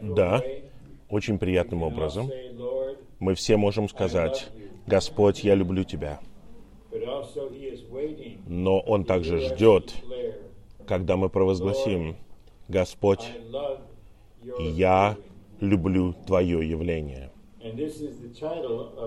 [0.00, 0.42] Да,
[1.08, 2.30] очень приятным образом
[3.18, 4.48] мы все можем сказать,
[4.86, 6.20] Господь, я люблю Тебя.
[8.46, 9.94] Но Он также ждет,
[10.86, 12.16] когда мы провозгласим,
[12.68, 13.26] Господь,
[14.58, 15.16] я
[15.60, 17.30] люблю Твое явление.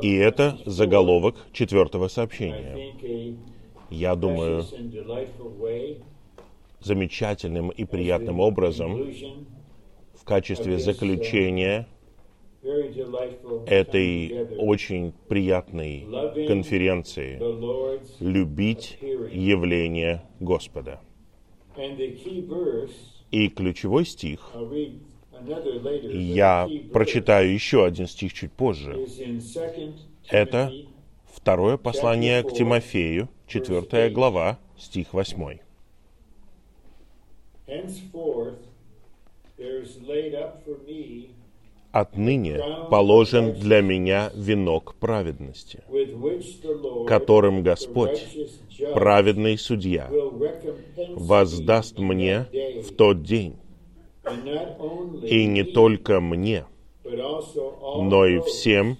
[0.01, 2.95] И это заголовок четвертого сообщения.
[3.89, 4.63] Я думаю,
[6.81, 8.99] замечательным и приятным образом
[10.27, 11.87] качестве заключения
[13.65, 16.05] этой очень приятной
[16.47, 17.39] конференции.
[18.19, 20.99] любить явление Господа.
[23.31, 24.51] И ключевой стих,
[26.11, 29.05] я прочитаю еще один стих чуть позже,
[30.29, 30.71] это
[31.31, 35.61] второе послание к Тимофею, четвертая глава, стих восьмой.
[41.91, 42.59] Отныне
[42.91, 45.83] положен для меня венок праведности,
[47.07, 48.23] которым Господь,
[48.93, 50.11] праведный судья,
[51.15, 52.45] воздаст мне
[52.83, 53.55] в тот день.
[55.23, 56.65] И не только мне,
[57.03, 58.97] но и всем,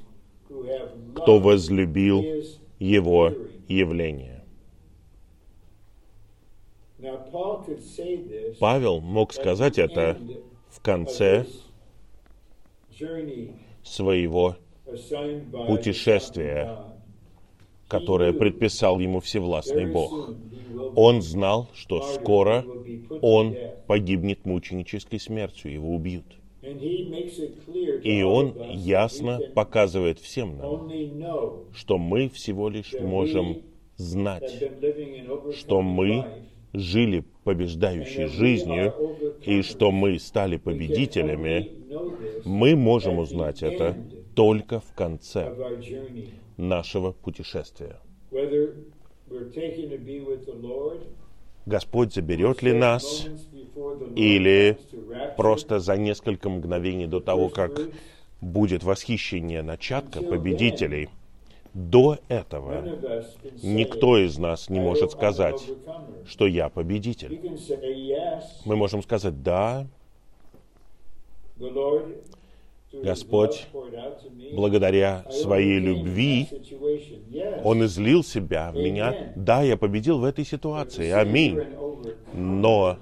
[1.14, 2.24] кто возлюбил
[2.80, 3.34] Его
[3.68, 4.44] явление.
[8.60, 10.18] Павел мог сказать это
[10.88, 11.46] конце
[13.84, 14.56] своего
[15.68, 16.80] путешествия,
[17.90, 20.30] которое предписал ему Всевластный Бог.
[20.96, 22.66] Он знал, что скоро
[23.22, 26.24] он погибнет мученической смертью, его убьют.
[26.62, 30.90] И он ясно показывает всем нам,
[31.74, 33.62] что мы всего лишь можем
[33.98, 34.64] знать,
[35.54, 36.26] что мы
[36.78, 38.94] жили побеждающей жизнью,
[39.46, 41.72] и что мы стали победителями,
[42.46, 43.96] мы можем узнать это
[44.36, 45.54] только в конце
[46.58, 47.98] нашего путешествия.
[51.66, 53.28] Господь заберет ли нас,
[54.16, 54.78] или
[55.36, 57.80] просто за несколько мгновений до того, как
[58.42, 61.10] будет восхищение начатка победителей,
[61.74, 62.84] до этого
[63.64, 65.62] никто из нас не может сказать,
[66.26, 67.40] что я победитель.
[68.66, 69.88] Мы можем сказать, да,
[72.92, 73.68] Господь,
[74.54, 76.48] благодаря своей любви,
[77.64, 79.34] Он излил себя в меня.
[79.36, 81.12] Да, я победил в этой ситуации.
[81.12, 81.60] Аминь.
[82.34, 82.98] Но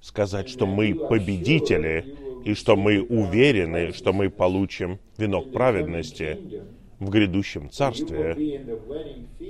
[0.00, 6.38] сказать, что мы победители, и что мы уверены, что мы получим венок праведности
[7.00, 8.36] в грядущем царстве,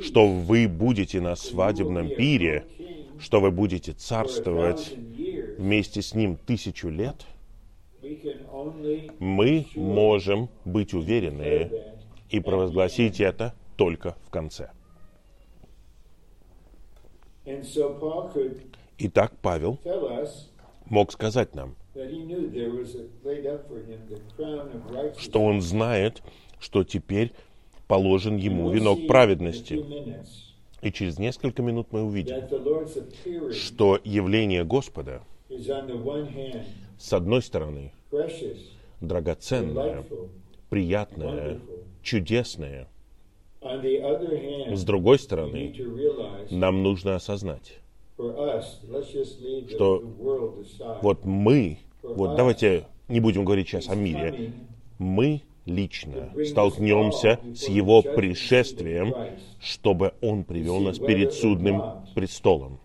[0.03, 2.65] что вы будете на свадебном пире,
[3.19, 4.97] что вы будете царствовать
[5.59, 7.27] вместе с Ним тысячу лет–
[9.19, 11.71] мы можем быть уверены
[12.29, 14.71] и провозгласить это только в конце.
[18.99, 19.79] Итак, Павел
[20.87, 21.75] мог сказать нам,
[25.19, 26.23] что он знает,
[26.61, 27.33] что теперь
[27.89, 29.85] положен ему венок праведности.
[30.83, 35.23] И через несколько минут мы увидим, что явление Господа
[36.99, 37.93] с одной стороны,
[39.01, 40.05] драгоценное,
[40.69, 41.61] приятное,
[42.03, 42.89] чудесное.
[43.61, 45.75] С другой стороны,
[46.51, 47.79] нам нужно осознать,
[48.17, 50.03] что
[51.03, 54.53] вот мы, вот давайте не будем говорить сейчас о мире,
[54.99, 59.15] мы лично столкнемся с Его пришествием,
[59.61, 61.83] чтобы Он привел нас перед судным
[62.15, 62.81] престолом.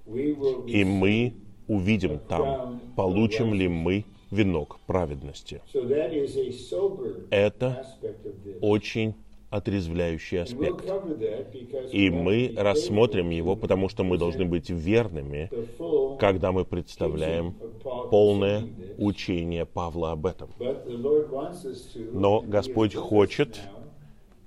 [0.68, 1.34] И мы
[1.68, 5.62] увидим там, получим ли мы венок праведности.
[7.30, 7.86] Это
[8.62, 9.16] очень
[9.50, 10.86] отрезвляющий аспект.
[11.92, 15.50] И мы рассмотрим его, потому что мы должны быть верными,
[16.20, 17.56] когда мы представляем
[18.12, 20.50] полное учение Павла об этом.
[22.14, 23.60] Но Господь хочет,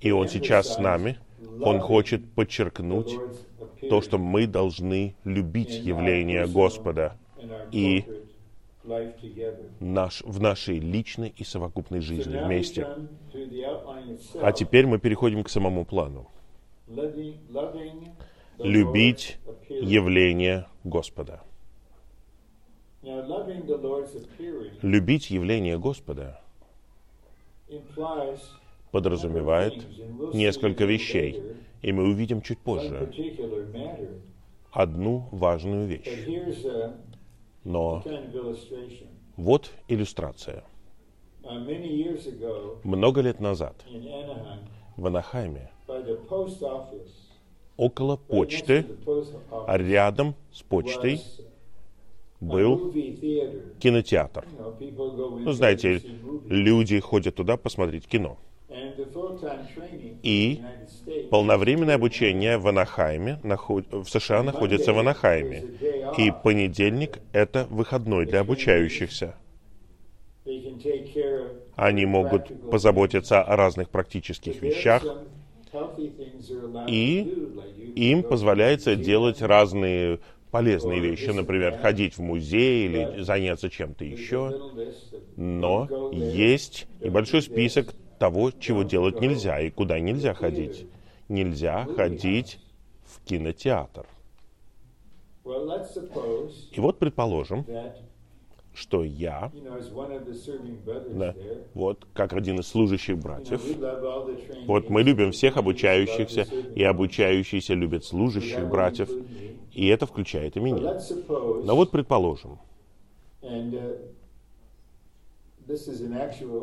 [0.01, 1.19] и Он сейчас с нами,
[1.61, 3.15] Он хочет подчеркнуть
[3.89, 7.17] то, что мы должны любить явление Господа
[7.71, 8.05] и
[9.79, 12.87] наш, в нашей личной и совокупной жизни вместе.
[14.41, 16.27] А теперь мы переходим к самому плану.
[18.57, 19.37] Любить
[19.69, 21.41] явление Господа.
[24.81, 26.41] Любить явление Господа
[28.91, 29.85] подразумевает
[30.33, 31.41] несколько вещей,
[31.81, 33.11] и мы увидим чуть позже
[34.71, 36.27] одну важную вещь.
[37.63, 38.03] Но
[39.37, 40.63] Вот иллюстрация.
[41.41, 43.75] Uh, Много лет назад
[44.97, 45.71] в Анахайме,
[47.77, 48.85] около почты,
[49.67, 51.21] рядом с почтой
[52.39, 52.93] был
[53.79, 54.45] кинотеатр.
[55.45, 56.01] Ну, знаете,
[56.47, 58.37] люди ходят туда посмотреть кино.
[60.23, 60.61] И
[61.29, 65.65] Полновременное обучение в Анахайме, в США находится в Анахайме.
[66.17, 69.35] И понедельник– это выходной для обучающихся.
[71.75, 75.03] Они могут позаботиться о разных практических вещах,
[76.87, 77.21] И
[77.95, 80.19] им позволяется делать разные
[80.51, 84.55] полезные вещи, например, ходить в музей или заняться чем-то еще.
[85.35, 90.87] Но есть небольшой список того, чего делать нельзя и куда нельзя ходить.
[91.29, 92.59] Нельзя ходить
[93.03, 94.07] в кинотеатр.
[96.71, 97.67] И вот предположим,
[98.73, 99.53] что я,
[101.11, 101.35] да,
[101.73, 103.79] вот как один из служащих братьев,
[104.67, 109.17] вот мы любим всех обучающихся, и обучающиеся любят служащих братьев.
[109.73, 110.93] И это включает и меня.
[111.61, 112.57] Но вот предположим, uh,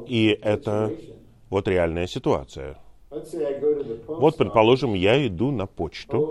[0.06, 0.94] И это-
[1.50, 2.76] вот реальная ситуация.
[4.16, 6.26] Вот, предположим, я иду на почту, oh, uh,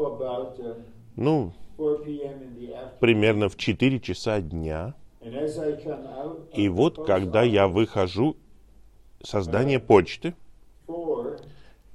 [1.18, 4.94] ну, 4 примерно в 4 часа дня,
[6.54, 8.38] и вот, когда я выхожу
[9.24, 10.36] со здания почты, four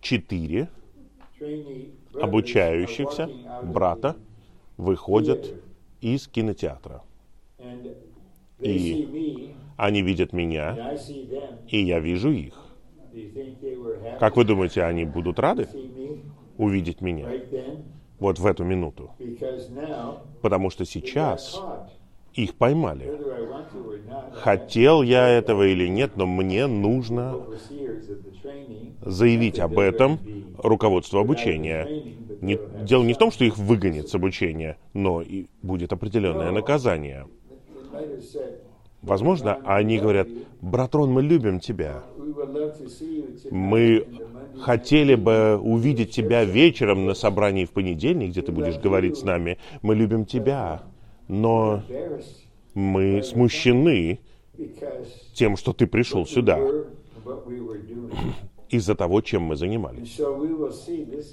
[0.00, 0.68] четыре
[1.40, 3.30] trainee brothers обучающихся
[3.60, 4.16] брата
[4.80, 5.54] выходят
[6.00, 7.02] из кинотеатра.
[8.60, 9.08] И
[9.76, 10.96] Они видят меня,
[11.68, 12.54] и я вижу их.
[14.18, 15.68] Как вы думаете, они будут рады
[16.58, 17.30] увидеть меня
[18.18, 19.10] вот в эту минуту?
[20.42, 21.62] Потому что сейчас
[22.34, 23.10] их поймали.
[24.34, 27.36] Хотел я этого или нет, но мне нужно
[29.02, 30.18] заявить об этом
[30.58, 31.88] руководству обучения.
[32.40, 37.26] Не- дело не в том, что их выгонят с обучения, но и будет определенное наказание.
[39.02, 40.28] Возможно, они говорят,
[40.60, 42.02] «Братрон, мы любим тебя.
[43.50, 44.06] Мы
[44.58, 49.58] хотели бы увидеть тебя вечером на собрании в понедельник, где ты будешь говорить с нами.
[49.82, 50.82] Мы любим тебя,
[51.28, 51.82] но
[52.74, 54.20] мы смущены
[55.34, 56.58] тем, что ты пришел сюда
[58.70, 60.18] из-за того, чем мы занимались.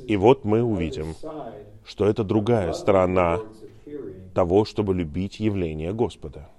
[0.08, 1.16] И вот мы увидим,
[1.86, 3.40] что это другая сторона
[4.34, 6.50] того, чтобы любить явление Господа.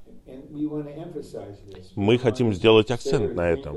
[1.94, 3.76] Мы хотим сделать акцент на этом.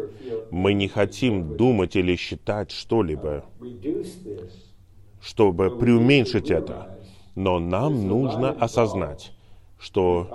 [0.51, 3.44] Мы не хотим думать или считать что-либо,
[5.21, 6.97] чтобы преуменьшить это.
[7.36, 9.31] Но нам нужно осознать,
[9.80, 10.27] что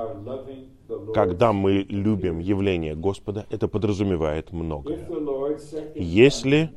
[1.15, 5.09] когда мы любим явление Господа, это подразумевает многое.
[5.95, 6.71] Если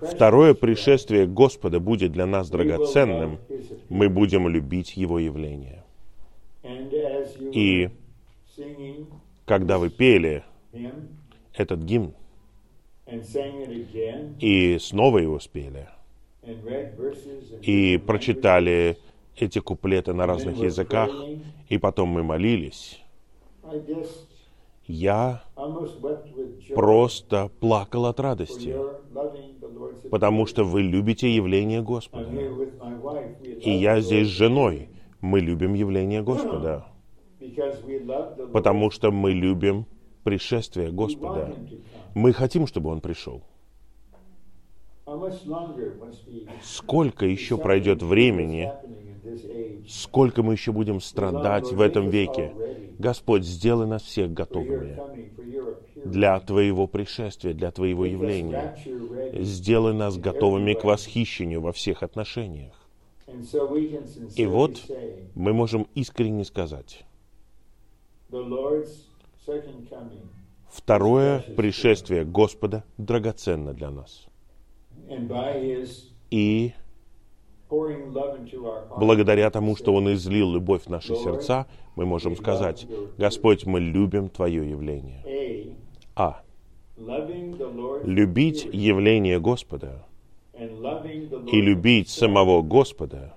[0.00, 3.38] второе пришествие Господа будет для нас драгоценным,
[3.88, 5.84] мы будем любить Его явление.
[7.52, 7.90] И
[9.44, 10.44] когда вы пели
[11.54, 12.12] этот гимн
[14.40, 15.88] и снова его спели,
[17.62, 18.98] и прочитали
[19.36, 21.10] эти куплеты на разных языках,
[21.68, 23.00] и потом мы молились,
[24.86, 25.42] я
[26.74, 28.76] просто плакал от радости,
[30.10, 32.30] потому что вы любите явление Господа.
[33.60, 34.90] И я здесь с женой.
[35.20, 36.86] Мы любим явление Господа,
[38.52, 39.86] потому что мы любим
[40.22, 41.54] пришествие Господа.
[42.14, 43.42] Мы хотим, чтобы Он пришел.
[46.62, 48.70] Сколько еще пройдет времени,
[49.88, 52.52] сколько мы еще будем страдать в этом веке.
[52.98, 54.98] Господь, сделай нас всех готовыми
[56.04, 58.76] для Твоего пришествия, для Твоего явления.
[59.34, 62.74] Сделай нас готовыми к восхищению во всех отношениях.
[64.36, 64.82] И вот
[65.34, 67.04] мы можем искренне сказать,
[70.68, 74.26] второе пришествие Господа драгоценно для нас.
[76.30, 76.72] И
[77.68, 82.86] благодаря тому, что Он излил любовь в наши сердца, мы можем сказать,
[83.18, 85.76] Господь, мы любим Твое явление.
[86.14, 86.40] А.
[88.04, 90.06] Любить явление Господа
[90.54, 93.34] и любить самого Господа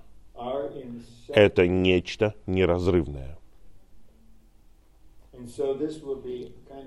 [1.29, 3.37] это нечто неразрывное.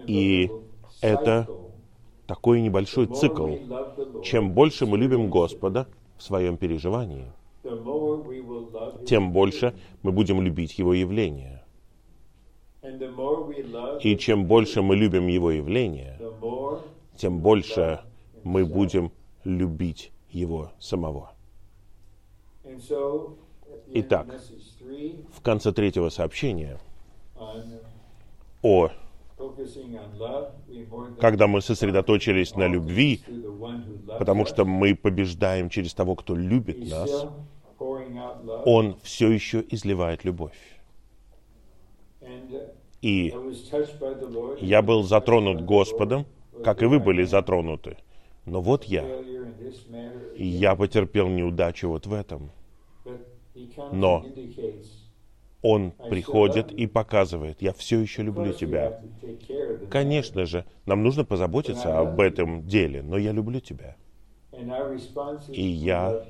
[0.06, 0.50] И
[1.00, 1.48] это.
[2.26, 3.48] Такой небольшой цикл.
[4.22, 5.86] Чем больше мы любим Господа
[6.22, 7.26] в своем переживании,
[9.06, 11.64] тем больше мы будем любить Его явление.
[14.02, 16.20] И чем больше мы любим Его явление,
[17.16, 18.00] тем больше
[18.44, 19.10] мы будем
[19.42, 21.32] любить Его самого.
[23.88, 24.28] Итак,
[25.32, 26.78] в конце третьего сообщения
[28.62, 28.90] о
[31.20, 33.20] когда мы сосредоточились на любви,
[34.18, 37.26] потому что мы побеждаем через того, кто любит нас,
[38.64, 40.56] Он все еще изливает любовь.
[43.00, 43.34] И
[44.60, 46.26] я был затронут Господом,
[46.62, 47.96] как и вы были затронуты.
[48.46, 49.04] Но вот я.
[50.36, 52.50] И я потерпел неудачу вот в этом.
[53.92, 54.24] Но
[55.62, 59.00] он приходит и показывает, я все еще люблю тебя.
[59.90, 63.96] Конечно же, нам нужно позаботиться об этом деле, но я люблю тебя.
[65.48, 66.24] И я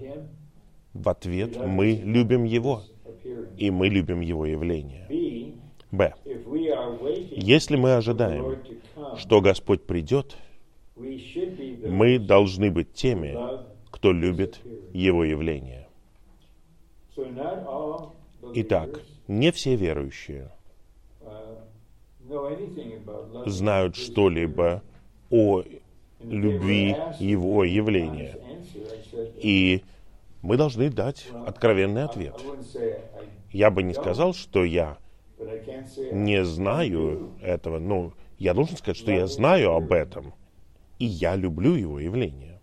[0.92, 2.82] в ответ, мы любим Его,
[3.56, 5.08] и мы любим Его явление.
[5.90, 6.14] Б.
[7.30, 8.58] Если мы ожидаем,
[9.16, 10.36] что Господь придет,
[10.96, 13.36] мы должны быть теми,
[13.90, 14.60] кто любит
[14.92, 15.88] Его явление.
[18.54, 19.00] Итак,
[19.38, 20.50] не все верующие
[23.46, 24.82] знают что-либо
[25.30, 25.62] о
[26.20, 28.36] любви Его явления.
[29.36, 29.82] И
[30.40, 32.40] мы должны дать откровенный ответ.
[33.50, 34.98] Я бы не сказал, что я
[36.12, 40.32] не знаю этого, но я должен сказать, что я знаю об этом,
[40.98, 42.60] и я люблю Его явление.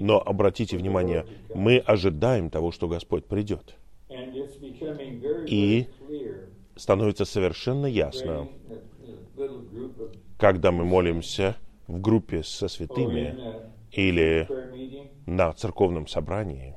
[0.00, 3.76] Но обратите внимание, мы ожидаем того, что Господь придет.
[5.46, 5.86] И
[6.76, 8.48] становится совершенно ясно,
[10.38, 13.36] когда мы молимся в группе со святыми
[13.92, 14.48] или
[15.26, 16.74] на церковном собрании,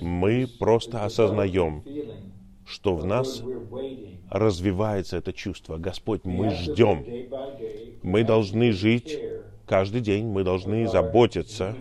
[0.00, 1.82] мы просто осознаем,
[2.64, 3.42] что в нас
[4.30, 5.76] развивается это чувство.
[5.78, 7.04] Господь, мы ждем.
[8.02, 9.18] Мы должны жить
[9.72, 11.74] каждый день, мы должны заботиться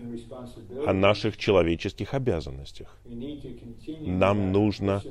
[0.88, 2.98] о наших человеческих обязанностях.
[4.00, 5.03] Нам нужно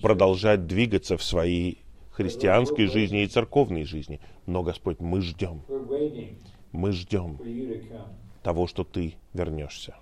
[0.00, 1.82] продолжать двигаться в своей
[2.12, 4.20] христианской жизни и церковной жизни.
[4.46, 5.62] Но, Господь, мы ждем.
[6.70, 7.36] Мы ждем
[8.44, 9.96] того, что Ты вернешься.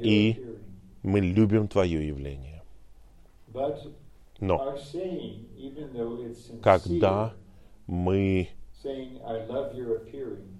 [0.00, 0.40] И
[1.02, 2.62] мы любим Твое явление.
[4.38, 4.76] Но
[6.62, 7.34] когда
[7.88, 8.48] мы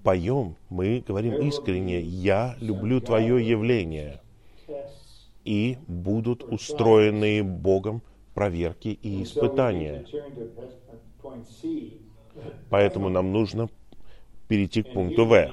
[0.03, 4.21] поем, мы говорим искренне, «Я люблю Твое явление»,
[5.45, 8.03] и будут устроены Богом
[8.35, 10.05] проверки и испытания.
[12.71, 13.69] Поэтому нам нужно
[14.49, 15.53] перейти к пункту В.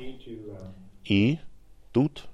[1.05, 1.39] И
[1.91, 2.25] тут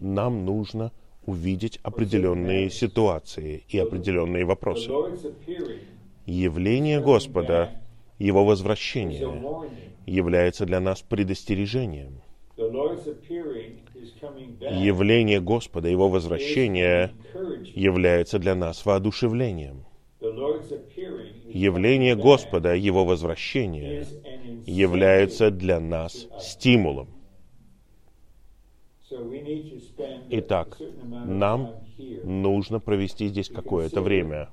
[0.00, 0.92] нам нужно
[1.24, 4.90] увидеть определенные ситуации и определенные вопросы.
[6.28, 7.70] Явление Господа,
[8.18, 9.42] Его возвращение,
[10.04, 12.20] является для нас предостережением.
[14.60, 17.12] Явление Господа, Его возвращение
[17.74, 19.86] является для нас воодушевлением.
[20.20, 24.04] Явление Господа, Его возвращение,
[24.66, 27.08] является для нас стимулом.
[30.28, 30.76] Итак,
[31.24, 31.72] нам
[32.22, 34.50] нужно провести здесь какое-то время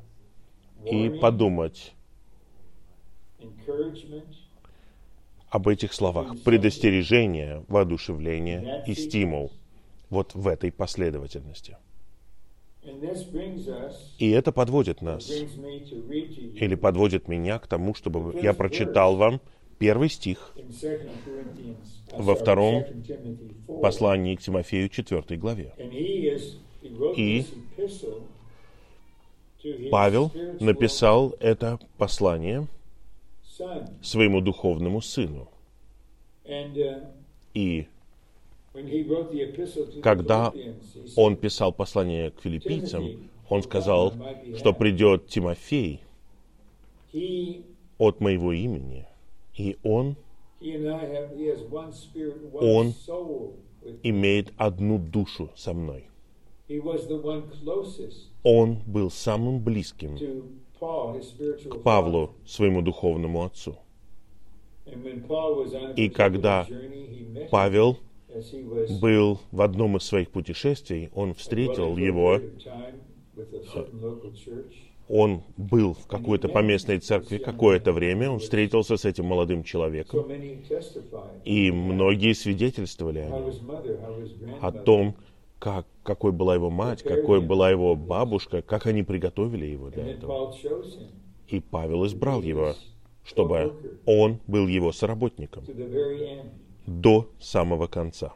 [0.89, 1.93] и подумать
[5.49, 6.35] об этих словах.
[6.43, 9.51] Предостережение, воодушевление и стимул.
[10.09, 11.77] Вот в этой последовательности.
[14.19, 19.41] И это подводит нас, или подводит меня к тому, чтобы я прочитал вам
[19.79, 20.55] первый стих
[22.11, 22.85] во втором
[23.81, 25.73] послании к Тимофею, 4 главе.
[27.15, 27.45] И
[29.91, 32.67] Павел написал это послание
[34.01, 35.49] своему духовному сыну.
[37.53, 37.87] И
[40.03, 40.53] когда
[41.15, 44.13] он писал послание к филиппийцам, он сказал,
[44.57, 46.01] что придет Тимофей
[47.97, 49.07] от моего имени,
[49.55, 50.17] и он,
[52.53, 52.93] он
[54.03, 56.09] имеет одну душу со мной.
[58.43, 60.17] Он был самым близким
[60.77, 63.77] к Павлу, своему духовному отцу.
[65.95, 66.67] И когда
[67.51, 67.97] Павел
[69.01, 72.39] был в одном из своих путешествий, он встретил его.
[75.07, 80.25] он был в какой-то поместной церкви какое-то время, он встретился с этим молодым человеком,
[81.43, 83.53] и многие свидетельствовали о нем,
[84.61, 85.15] о том,
[85.59, 90.53] как, какой была его мать, какой была его бабушка, как они приготовили его для этого.
[91.47, 92.75] И Павел избрал его,
[93.23, 93.73] чтобы
[94.05, 95.63] он был его соработником
[96.85, 98.33] до самого конца.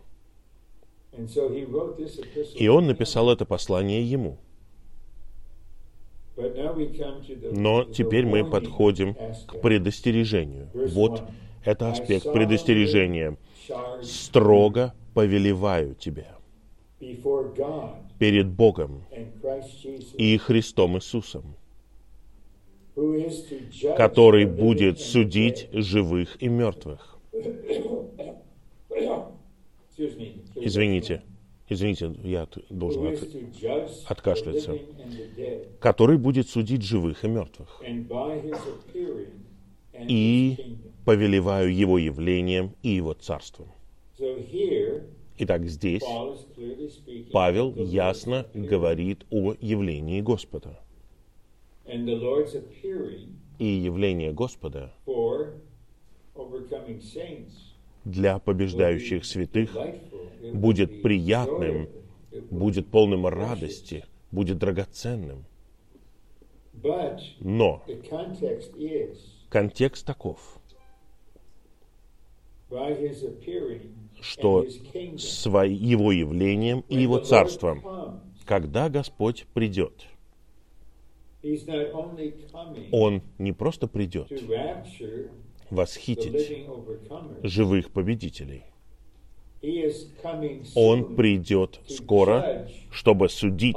[2.56, 4.38] И он написал это послание ему.
[7.52, 10.70] Но теперь мы подходим к предостережению.
[10.74, 11.24] Вот
[11.66, 13.38] это аспект предостережения.
[14.02, 16.38] «Строго повелеваю тебя
[18.20, 19.03] перед Богом
[20.18, 21.56] и Христом Иисусом,
[23.98, 27.18] который будет судить живых и мертвых».
[30.56, 31.24] Извините.
[31.72, 33.20] Извините, я должен от,
[34.08, 34.77] откашляться.
[35.79, 37.82] Который будет судить живых и мертвых.
[40.08, 43.68] И повелеваю его явлением и его царством.
[45.41, 46.03] Итак, здесь
[47.31, 50.77] Павел ясно говорит о явлении Господа.
[53.58, 54.91] И явление Господа
[58.03, 59.77] для побеждающих святых
[60.53, 61.88] будет приятным,
[62.51, 65.46] будет полным радости, будет драгоценным.
[67.39, 67.84] Но
[69.50, 70.59] контекст таков,
[74.22, 74.66] что
[75.18, 77.84] свои, его явлением и его царством,
[78.46, 80.06] когда Господь придет,
[82.92, 84.32] Он не просто придет
[85.70, 86.68] восхитить
[87.44, 88.64] живых победителей,
[90.76, 93.76] он придет скоро, чтобы судить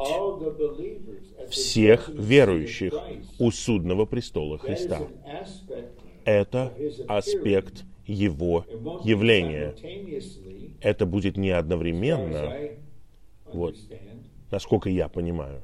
[1.51, 2.95] всех верующих
[3.39, 5.09] у судного престола Христа.
[6.25, 6.73] Это
[7.09, 8.67] аспект Его
[8.99, 9.77] явления.
[10.81, 12.55] Это будет не одновременно,
[13.53, 13.77] вот,
[14.51, 15.63] насколько я понимаю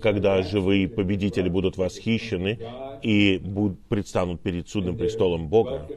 [0.00, 2.58] когда живые победители будут восхищены
[3.02, 5.88] и будут, предстанут перед судным престолом Бога,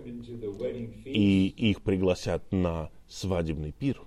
[1.12, 4.00] и их пригласят на свадебный пир.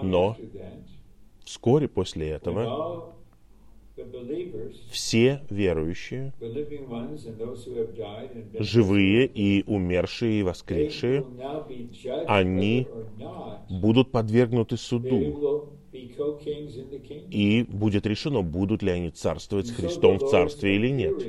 [0.00, 0.38] Но
[1.44, 2.72] вскоре после этого
[4.90, 6.32] все верующие,
[8.58, 11.24] живые и умершие и воскресшие,
[12.26, 12.88] они
[13.68, 15.38] будут подвергнуты суду
[17.30, 21.22] и будет решено, будут ли они царствовать с Христом в царстве или нет.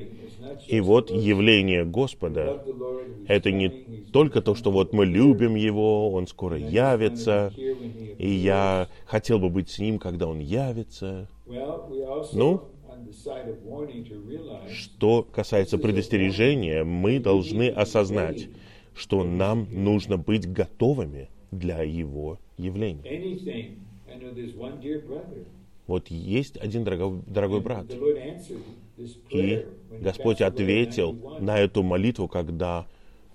[0.68, 2.64] И вот явление Господа—
[3.28, 3.70] это не
[4.12, 7.54] только то, что вот мы любим Его, Он скоро явится,
[8.18, 11.28] и я хотел бы быть с Ним, когда Он явится.
[12.34, 12.64] Ну,
[14.70, 18.50] что касается предостережения, мы должны осознать,
[18.94, 23.02] что нам нужно быть готовыми для Его явления.
[25.88, 27.86] Вот есть один дорогой, дорогой брат,
[29.30, 29.66] и
[30.02, 32.86] Господь ответил на эту молитву, когда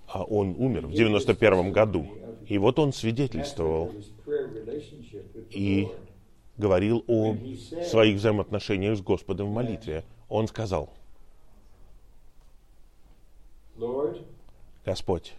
[0.07, 2.07] а, он умер в 91 году.
[2.47, 3.91] И вот он свидетельствовал
[5.49, 5.87] и
[6.57, 7.35] говорил о
[7.83, 10.03] своих взаимоотношениях с Господом в молитве.
[10.29, 10.89] Он сказал,
[14.85, 15.33] Господь,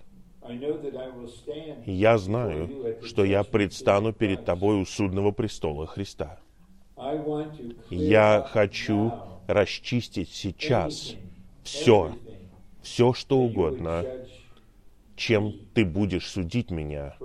[1.87, 6.38] я знаю, что я предстану перед Тобой у судного престола Христа.
[7.90, 9.12] Я хочу
[9.46, 11.14] расчистить сейчас
[11.62, 12.16] все,
[12.82, 14.04] все что угодно,
[15.16, 17.16] чем Ты будешь судить меня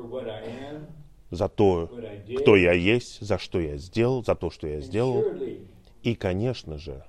[1.30, 1.90] за то,
[2.38, 5.24] кто я есть, за что я сделал, за то, что я сделал.
[6.04, 7.04] И, конечно же,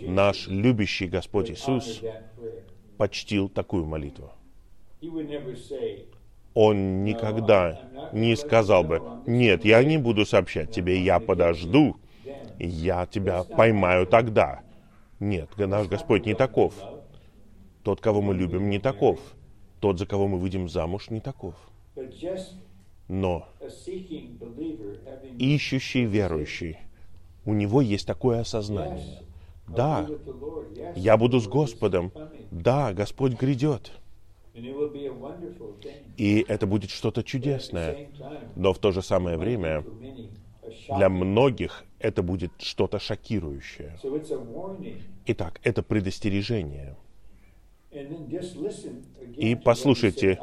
[0.00, 2.02] наш любящий Господь Иисус
[2.98, 4.32] почтил такую молитву.
[6.54, 7.80] Он никогда
[8.12, 11.96] не сказал бы, нет, я не буду сообщать тебе, я подожду,
[12.58, 14.62] я тебя поймаю тогда.
[15.20, 16.74] Нет, наш Господь не таков.
[17.84, 19.20] Тот, кого мы любим, не таков.
[19.80, 21.54] Тот, за кого мы выйдем замуж, не таков.
[23.06, 23.46] Но
[25.38, 26.78] ищущий верующий,
[27.44, 29.22] у него есть такое осознание.
[29.68, 30.08] Да,
[30.96, 32.12] я буду с Господом.
[32.50, 33.92] Да, Господь грядет.
[36.16, 38.08] И это будет что-то чудесное.
[38.56, 39.84] Но в то же самое время
[40.88, 43.98] для многих это будет что-то шокирующее.
[45.26, 46.96] Итак, это предостережение.
[49.36, 50.38] И послушайте,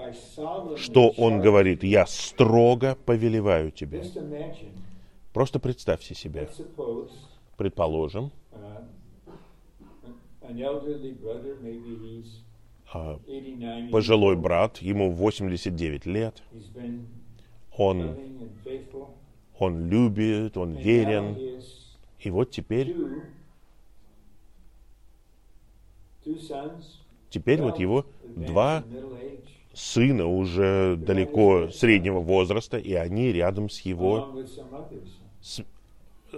[0.78, 1.84] что он говорит.
[1.84, 4.04] «Я строго повелеваю тебе».
[5.34, 6.50] Просто представьте себе,
[7.58, 8.32] предположим,
[13.92, 14.42] пожилой old.
[14.42, 16.44] брат, ему 89 лет,
[17.78, 18.18] он,
[19.58, 21.38] он любит, он верен,
[22.20, 22.96] и вот теперь,
[27.30, 28.06] теперь вот его
[28.36, 28.84] два
[29.74, 34.46] сына уже далеко среднего возраста, и они рядом с его
[35.42, 35.62] с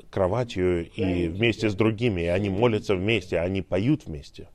[0.10, 4.50] кроватью и вместе с другими, и они молятся вместе, они поют вместе.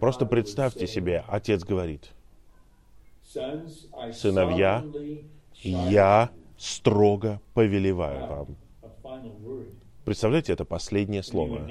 [0.00, 2.10] Просто представьте себе, отец говорит,
[4.12, 4.84] Сыновья,
[5.62, 8.56] я строго повелеваю вам.
[10.04, 11.68] Представляете, это последнее слово.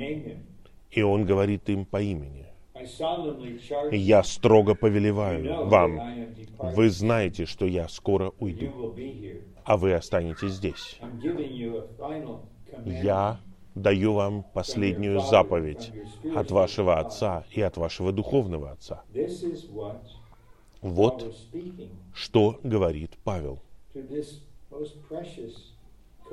[0.92, 2.46] И он говорит им по имени.
[3.92, 6.00] Я строго повелеваю вам.
[6.60, 8.94] Вы знаете, что я скоро уйду.
[9.68, 10.98] А вы останетесь здесь.
[12.86, 13.40] Я
[13.76, 15.92] даю вам последнюю заповедь
[16.34, 19.04] от вашего отца и от вашего духовного отца.
[20.82, 21.36] Вот
[22.14, 23.60] что говорит Павел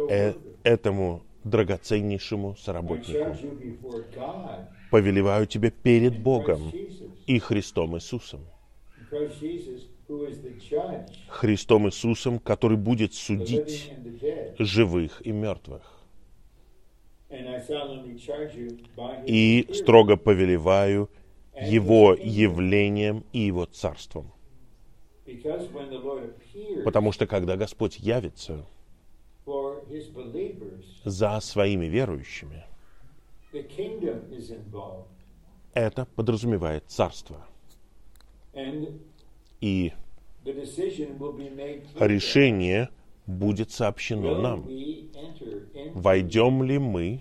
[0.08, 3.36] э- этому драгоценнейшему соработнику.
[4.92, 6.70] Повелеваю тебе перед Богом
[7.26, 8.46] и Христом Иисусом.
[11.28, 13.92] Христом Иисусом, который будет судить
[14.58, 15.82] живых и мертвых.
[19.26, 21.10] И строго повелеваю
[21.60, 24.32] Его явлением и Его царством.
[26.84, 28.66] Потому что когда Господь явится
[31.04, 32.64] за своими верующими,
[35.74, 37.46] это подразумевает царство.
[39.60, 39.92] И
[41.98, 42.88] решение
[43.26, 44.68] будет сообщено нам.
[45.94, 47.20] Войдем ли мы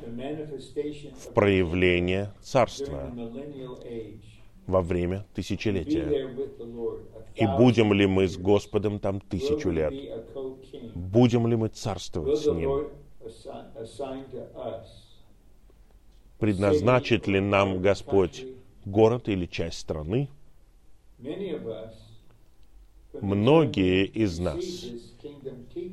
[1.18, 3.14] в проявление царства
[4.68, 6.30] во время тысячелетия?
[7.36, 8.38] И будем ли мы с.
[8.38, 9.94] Господом там тысячу лет?
[10.94, 12.90] Будем ли мы царствовать с Ним?
[16.40, 18.46] Предназначит ли нам Господь
[18.86, 20.30] город или часть страны?
[23.22, 24.64] Многие из нас,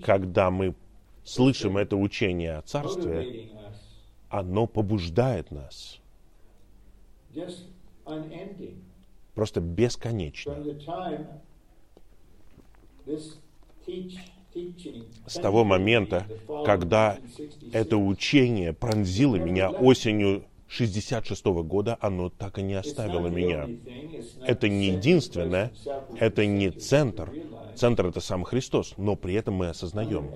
[0.03, 0.75] когда мы
[1.25, 3.49] слышим это учение о царстве,
[4.29, 6.01] оно побуждает нас
[9.35, 10.57] просто бесконечно.
[15.27, 16.27] С того момента,
[16.65, 23.69] когда 1966, это учение пронзило меня осенью 66 года, оно так и не оставило меня.
[24.47, 25.73] Это не единственное,
[26.17, 27.33] это не центр.
[27.75, 30.31] Центр— это сам Христос, но при этом мы осознаем.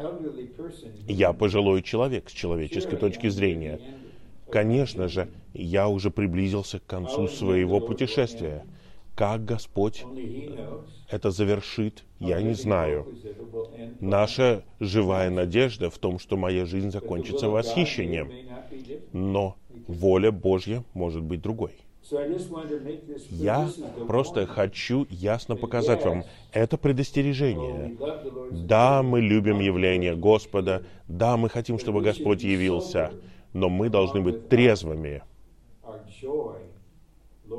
[1.06, 3.80] Я пожилой человек с человеческой точки зрения.
[4.50, 8.64] Конечно же, я уже приблизился к концу своего путешествия.
[9.14, 10.04] Как Господь
[11.08, 13.06] это завершит, я не знаю.
[14.00, 18.32] Наша живая надежда в том, что моя жизнь закончится восхищением.
[19.12, 21.72] Но воля Божья может быть другой.
[23.30, 23.70] Я
[24.06, 27.96] просто хочу ясно показать вам, это Oh, предостережение.
[27.98, 33.12] Lord's Да, мы любим явление Господа, да, мы хотим, чтобы Господь явился,
[33.54, 35.22] но мы должны быть трезвыми,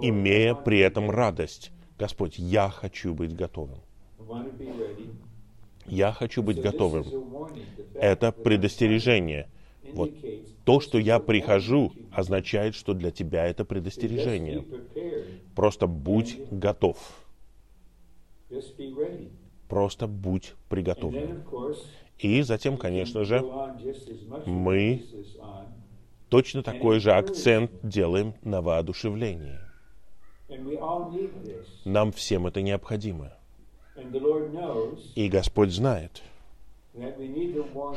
[0.02, 1.72] имея при этом радость.
[1.98, 3.80] Господь, я хочу быть готовым.
[5.88, 7.06] Я хочу быть готовым.
[7.96, 9.48] Это предостережение.
[9.94, 10.12] Вот
[10.66, 14.66] То, что я прихожу, означает, что для тебя это предостережение.
[15.56, 16.98] Просто будь готов.
[19.70, 21.44] Просто будь приготовлен.
[22.18, 23.44] И затем, конечно же,
[24.46, 25.04] мы
[26.30, 29.60] точно такой же акцент делаем на воодушевлении.
[31.86, 33.34] Нам всем это необходимо.
[35.16, 36.22] И Господь знает,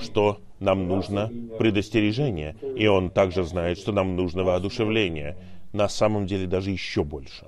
[0.01, 5.37] что нам нужно предостережение, и Он также знает, что нам нужно воодушевление.
[5.73, 7.47] На самом деле даже еще больше.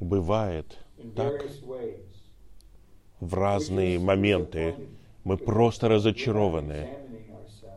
[0.00, 0.78] Бывает
[1.16, 1.44] так
[3.20, 4.74] в разные моменты.
[5.24, 6.88] Мы просто разочарованы.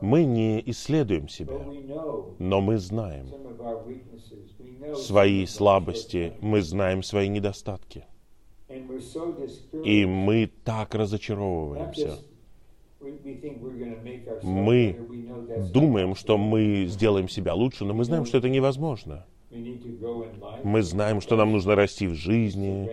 [0.01, 1.60] Мы не исследуем себя,
[2.39, 3.27] но мы знаем
[4.95, 8.05] свои слабости, мы знаем свои недостатки.
[9.84, 12.19] И мы так разочаровываемся.
[14.43, 14.97] Мы
[15.57, 19.25] Думаем, что мы сделаем себя лучше, но мы знаем, что это невозможно.
[20.63, 22.89] Мы знаем, что нам нужно расти в жизни.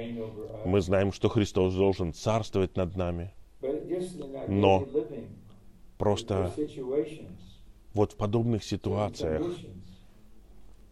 [0.65, 3.33] Мы знаем, что Христос должен царствовать над нами.
[4.49, 4.87] Но
[5.99, 6.53] Просто
[7.93, 9.43] вот в подобных ситуациях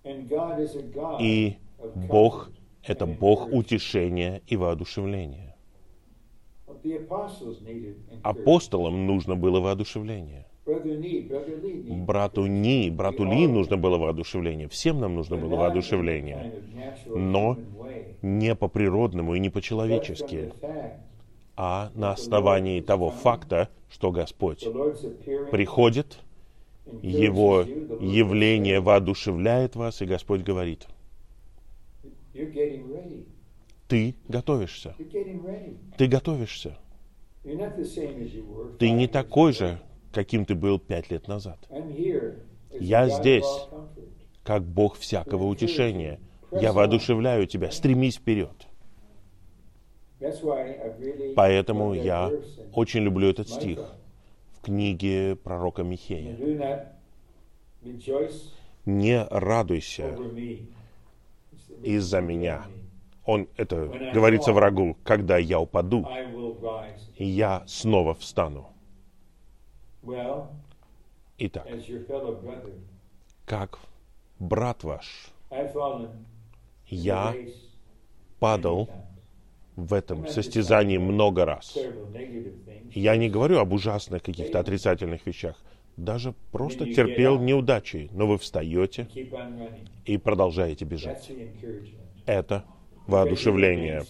[1.20, 1.56] И
[1.94, 2.50] Бог
[2.88, 5.56] это Бог утешения и воодушевления.
[8.22, 10.46] Апостолам нужно было воодушевление.
[10.64, 14.68] Брату Ни, брату Ли нужно было воодушевление.
[14.68, 16.52] Всем нам нужно было воодушевление.
[17.06, 17.56] Но
[18.22, 20.52] Не по-природному и не по-человечески,
[21.56, 24.64] а на основании того факта, что Господь
[25.50, 26.18] приходит,
[27.02, 30.86] Его явление воодушевляет вас, и Господь говорит,
[33.88, 34.94] ты готовишься,
[35.96, 36.78] ты готовишься.
[38.78, 39.80] Ты не такой же,
[40.12, 41.58] каким ты был пять лет назад.
[42.72, 43.68] Я здесь.
[44.42, 46.20] Как Бог всякого утешения.
[46.52, 48.66] Я воодушевляю тебя, стремись вперед.
[51.36, 52.32] Поэтому я
[52.72, 53.78] очень люблю этот стих
[54.68, 56.36] книге пророка Михея.
[58.84, 60.14] Не радуйся
[61.82, 62.64] из-за меня.
[63.24, 66.06] Он, это говорится врагу, когда я упаду,
[67.16, 68.68] я снова встану.
[71.38, 71.66] Итак,
[73.46, 73.78] как
[74.38, 75.32] брат ваш,
[76.88, 77.34] я
[78.38, 78.90] падал.
[79.78, 81.76] В этом состязании много раз.
[82.92, 85.56] Я не говорю об ужасных каких-то отрицательных вещах.
[85.96, 89.08] Даже просто терпел неудачи, но вы встаете
[90.04, 91.30] и продолжаете бежать.
[92.26, 92.64] Это
[93.06, 94.02] воодушевление,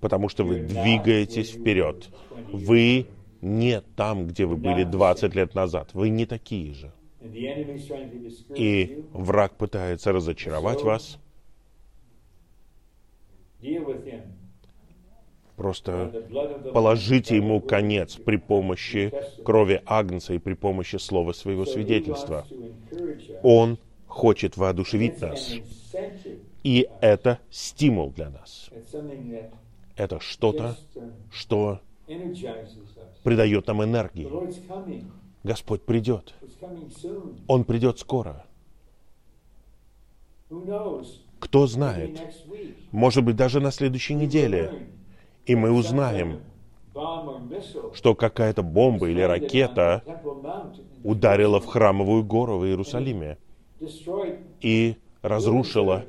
[0.00, 2.08] потому что вы двигаетесь вперед.
[2.52, 3.06] Вы
[3.40, 5.90] не там, где вы были 20 лет назад.
[5.94, 6.92] Вы не такие же.
[8.56, 11.18] И враг пытается разочаровать вас.
[15.56, 16.12] Просто
[16.74, 22.46] положите ему конец при помощи крови Агнца и при помощи слова своего свидетельства.
[23.42, 25.54] Он хочет воодушевить нас.
[26.62, 28.70] И это стимул для нас.
[29.96, 30.76] Это что-то,
[31.32, 31.80] что
[33.22, 34.28] придает нам энергии.
[35.42, 36.34] Господь придет.
[37.46, 38.44] Он придет скоро.
[41.38, 42.20] Кто знает?
[42.90, 44.88] Может быть, даже на следующей неделе.
[45.46, 46.40] И мы узнаем,
[47.94, 50.02] что какая-то бомба или ракета
[51.04, 53.38] ударила в храмовую гору в Иерусалиме
[54.60, 56.04] и разрушила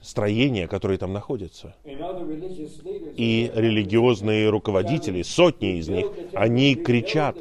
[0.00, 1.74] строения, которые там находятся.
[1.84, 7.36] И религиозные руководители, сотни из них, они кричат,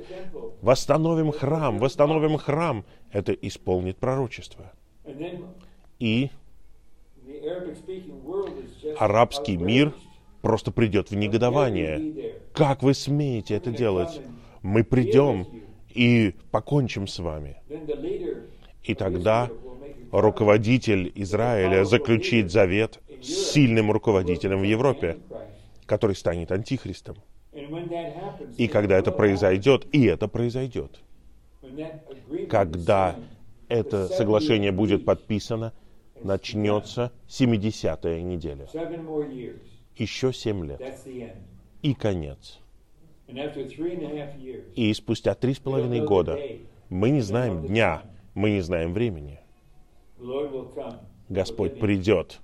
[0.61, 2.85] восстановим храм, восстановим храм.
[3.11, 4.71] Это исполнит пророчество.
[5.99, 6.29] И
[8.97, 9.93] арабский мир.
[10.41, 12.35] Просто придет в негодование.
[12.53, 14.21] Как вы смеете это делать?
[14.61, 15.47] Мы придем
[15.89, 17.57] и покончим с вами.
[18.83, 19.49] И тогда
[20.11, 25.17] руководитель Израиля заключит завет с сильным руководителем в Европе,
[25.85, 27.17] который станет антихристом.
[28.57, 30.99] И когда это произойдет, и это произойдет,
[32.49, 33.15] когда
[33.67, 35.73] это соглашение 70 будет подписано,
[36.23, 38.67] начнется 70-я неделя.
[39.99, 40.81] Еще 7 лет.
[41.81, 42.59] И конец.
[44.75, 46.39] И спустя три с половиной года
[46.89, 48.01] мы не знаем дня,
[48.33, 49.39] мы не знаем времени.
[51.27, 52.39] Господь придет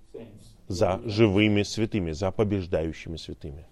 [0.67, 3.65] за живыми святыми, за побеждающими святыми.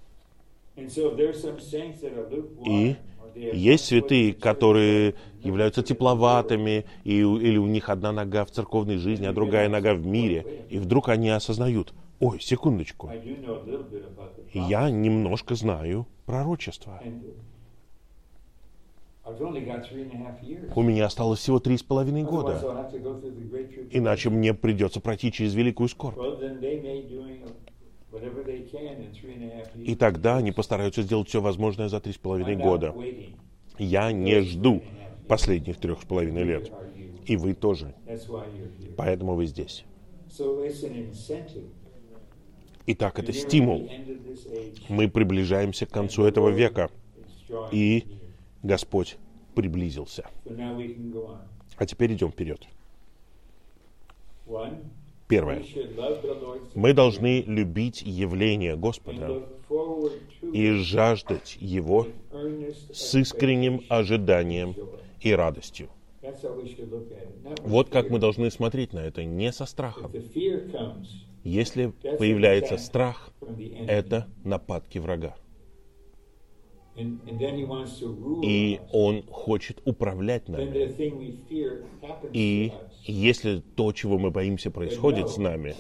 [2.65, 2.95] И
[3.35, 9.33] есть святые, которые являются тепловатыми, и, или у них одна нога в церковной жизни, а
[9.33, 17.01] другая нога в мире, и вдруг они осознают, ой, секундочку, the я немножко знаю пророчество.
[20.75, 22.87] У меня осталось всего три с половиной года,
[23.91, 26.19] иначе мне придется пройти через великую скорбь.
[29.75, 32.93] И тогда они постараются сделать все возможное за три с половиной года.
[33.79, 34.83] Я не жду
[35.27, 36.71] последних трех с половиной лет.
[37.25, 37.95] И вы тоже.
[38.97, 39.85] Поэтому вы здесь.
[42.85, 43.89] Итак, это стимул.
[44.89, 46.89] Мы приближаемся к концу этого века,
[47.71, 48.05] и.
[48.63, 49.17] Господь
[49.55, 50.25] приблизился.
[51.77, 52.61] А теперь идем вперед.
[55.27, 55.63] Первое.
[56.75, 59.43] Мы должны любить явление Господа
[60.41, 62.07] и жаждать Его
[62.91, 64.75] с искренним ожиданием
[65.21, 65.89] и радостью.
[67.63, 70.11] Вот как мы должны смотреть на это, не со страхом.
[71.43, 73.31] Если появляется страх,
[73.87, 75.35] это нападки врага.
[78.43, 80.93] И он хочет управлять нами.
[82.33, 82.71] И
[83.05, 85.75] если то, чего мы боимся, происходит с нами,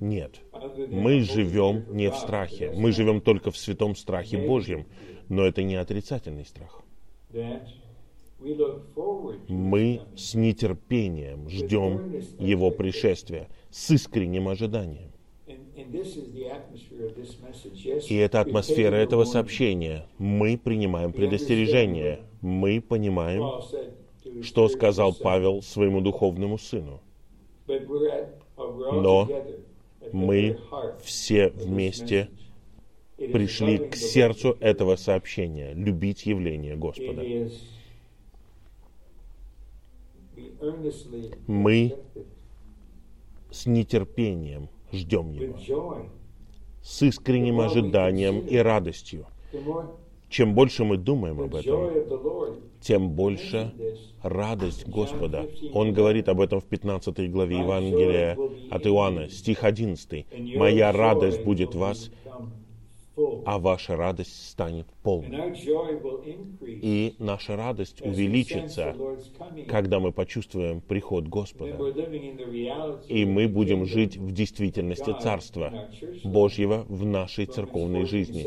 [0.00, 0.40] нет.
[0.88, 2.72] Мы живем не в страхе.
[2.74, 4.86] Мы живем только в святом страхе Божьем.
[5.28, 6.82] Но это не отрицательный страх.
[9.48, 15.10] Мы с нетерпением ждем Его пришествия, с искренним ожиданием.
[18.08, 20.06] И это атмосфера этого сообщения.
[20.18, 22.20] Мы принимаем предостережение.
[22.42, 23.62] Мы понимаем,
[24.42, 27.00] что сказал Павел своему духовному сыну.
[28.56, 29.28] Но
[30.12, 30.58] мы
[31.02, 32.28] все вместе
[33.16, 37.22] пришли к сердцу этого сообщения, любить явление Господа.
[41.46, 41.96] Мы
[43.52, 46.06] с нетерпением ждем Его,
[46.82, 49.26] с искренним ожиданием и радостью.
[50.28, 51.90] Чем больше мы думаем об этом,
[52.80, 53.72] тем больше
[54.22, 55.46] радость Господа.
[55.74, 58.38] Он говорит об этом в 15 главе Евангелия
[58.70, 60.26] от Иоанна, стих 11.
[60.56, 62.10] «Моя радость будет вас,
[63.16, 65.54] а ваша радость станет полной.
[66.62, 68.96] И наша радость увеличится,
[69.68, 71.76] когда мы почувствуем приход Господа.
[73.08, 75.88] И мы будем жить в действительности Царства
[76.24, 78.46] Божьего в нашей церковной жизни.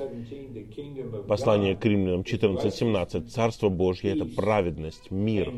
[1.27, 3.27] Послание к римлянам 14.17.
[3.27, 5.53] Царство Божье— это праведность, мир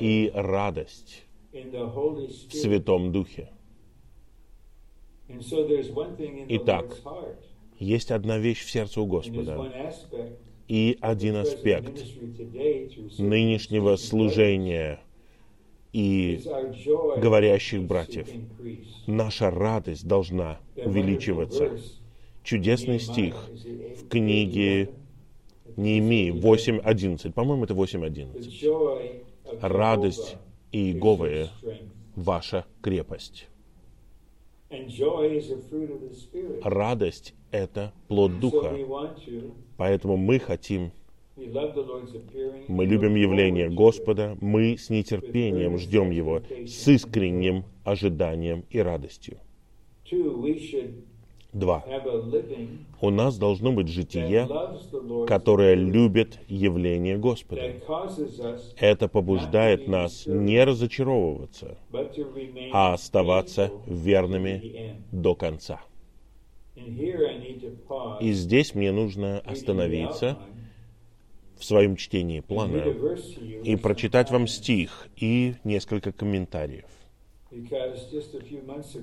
[0.00, 3.50] и радость в Святом Духе.
[6.48, 7.00] Итак,
[7.78, 9.72] есть одна вещь в сердце у Господа
[10.68, 12.02] и один аспект
[13.18, 15.00] нынешнего служения
[15.92, 16.40] и
[17.18, 18.28] говорящих братьев.
[19.06, 21.78] Наша радость должна увеличиваться.
[22.42, 23.34] Чудесный стих
[23.98, 24.90] в книге
[25.76, 27.32] Неемии 8.11.
[27.32, 29.24] По-моему, это 8.11.
[29.60, 30.36] Радость
[30.72, 31.48] и Иеговая—
[32.16, 33.48] ваша крепость.
[36.62, 38.76] Радость— это плод Духа.
[39.76, 40.90] Поэтому мы хотим,
[41.36, 49.38] мы любим явление Господа, мы с нетерпением ждем Его, с искренним ожиданием и радостью.
[51.52, 51.84] Два.
[53.00, 54.48] У нас должно быть житие,
[55.28, 57.74] которое любит явление Господа.
[58.76, 61.78] Это побуждает нас не разочаровываться,
[62.72, 65.80] а оставаться верными до конца.
[66.76, 70.38] И здесь мне нужно остановиться
[71.56, 72.84] в своем чтении плана
[73.62, 76.88] и прочитать вам стих и несколько комментариев.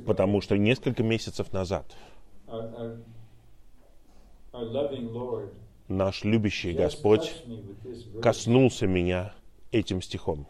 [0.05, 1.95] Потому что несколько месяцев назад
[5.87, 7.33] наш любящий Господь
[8.21, 9.33] коснулся меня
[9.71, 10.47] этим стихом.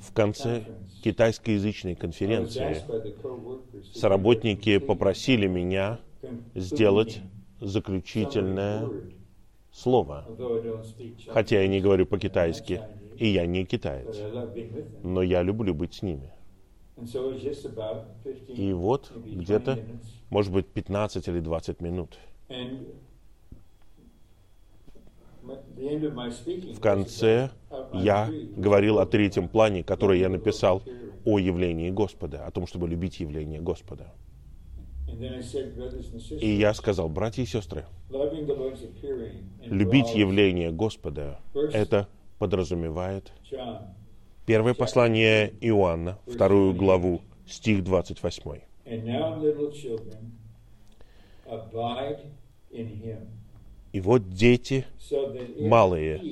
[0.00, 0.64] В конце
[1.02, 2.82] китайскоязычной конференции
[3.94, 6.00] соработники попросили меня
[6.54, 7.20] сделать
[7.60, 8.88] заключительное
[9.72, 10.26] слово,
[11.28, 12.82] хотя я не говорю по-китайски,
[13.16, 14.16] и я не китаец,
[15.02, 16.32] но я люблю быть с ними.
[18.48, 19.78] И вот где-то,
[20.30, 22.18] может быть, 15 или 20 минут.
[25.42, 27.50] В конце
[27.92, 30.82] я говорил о третьем плане, который я написал
[31.24, 34.12] о явлении Господа, о том, чтобы любить явление Господа.
[36.40, 37.84] И я сказал, братья и сестры,
[39.64, 41.40] любить явление Господа,
[41.72, 43.32] это подразумевает
[44.46, 48.60] Первое послание Иоанна, вторую главу, стих 28.
[53.92, 54.86] И вот дети
[55.58, 56.22] малые,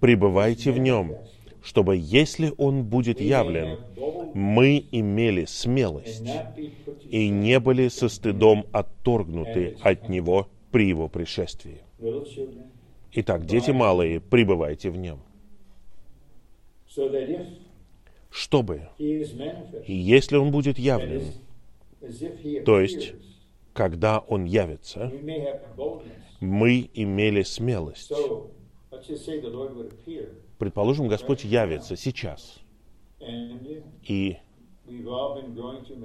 [0.00, 1.16] пребывайте в нем,
[1.62, 3.78] чтобы, если он будет явлен,
[4.34, 6.30] мы имели смелость
[7.10, 11.80] и не были со стыдом отторгнуты от него при его пришествии.
[13.12, 15.20] Итак, дети малые, пребывайте в нем
[18.36, 21.32] чтобы, если Он будет явлен,
[22.64, 23.14] то есть,
[23.72, 25.10] когда Он явится,
[26.40, 28.12] мы имели смелость.
[30.58, 32.58] Предположим, Господь явится сейчас,
[34.02, 34.38] и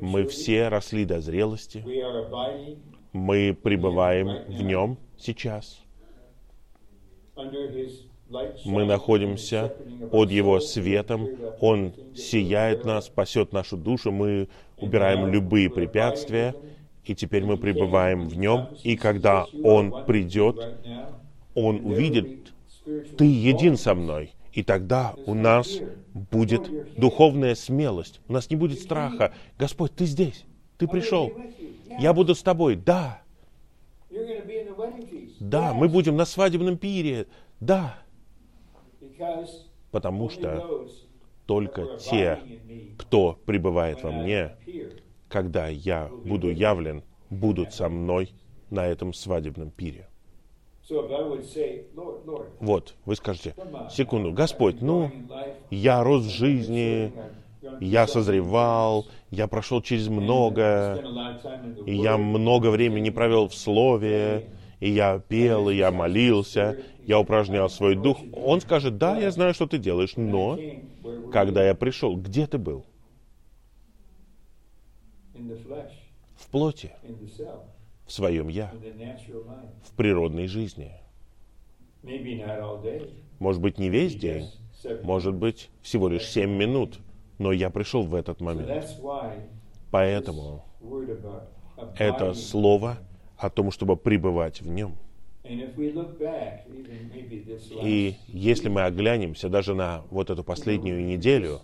[0.01, 1.83] мы все росли до зрелости,
[3.13, 5.81] мы пребываем в Нем сейчас,
[8.65, 9.73] Мы находимся
[10.11, 11.27] под Его светом.
[11.59, 14.11] Он сияет нас, спасет нашу душу.
[14.11, 16.55] Мы убираем любые препятствия,
[17.11, 18.69] и теперь мы пребываем в Нем.
[18.83, 20.57] И когда Он придет,
[21.53, 22.53] Он увидит,
[23.17, 24.33] ты един со мной.
[24.53, 25.79] И тогда у нас
[26.13, 28.21] будет духовная смелость.
[28.27, 29.33] У нас не будет страха.
[29.57, 30.45] Господь, ты здесь.
[30.77, 31.31] Ты пришел.
[31.99, 32.75] Я буду с тобой.
[32.75, 33.21] Да.
[35.39, 37.27] Да, мы будем на свадебном пире.
[37.59, 37.97] Да.
[39.91, 40.87] Потому что
[41.45, 42.39] только те,
[42.97, 44.55] кто пребывает во мне,
[45.31, 48.33] когда я буду явлен, будут со мной
[48.69, 50.07] на этом свадебном пире.
[52.59, 53.55] Вот, вы скажете,
[53.89, 55.09] секунду, Господь, ну,
[55.69, 57.13] я рос в жизни,
[57.79, 61.01] я созревал, я прошел через многое,
[61.85, 64.49] и я много времени провел в Слове,
[64.81, 66.75] и я пел, и я молился,
[67.05, 68.17] я упражнял свой дух.
[68.33, 70.57] Он скажет, да, я знаю, что ты делаешь, но
[71.31, 72.85] когда я пришел, где ты был?
[76.35, 76.91] В плоти,
[78.05, 78.73] в своем «я»,
[79.83, 80.91] в природной жизни.
[83.39, 84.49] Может быть, не весь день,
[85.03, 86.99] может быть, всего лишь семь минут,
[87.37, 88.85] но я пришел в этот момент.
[89.91, 90.65] Поэтому
[91.97, 92.97] это слово
[93.37, 94.95] о том, чтобы пребывать в нем.
[97.83, 101.61] И если мы оглянемся даже на вот эту последнюю неделю,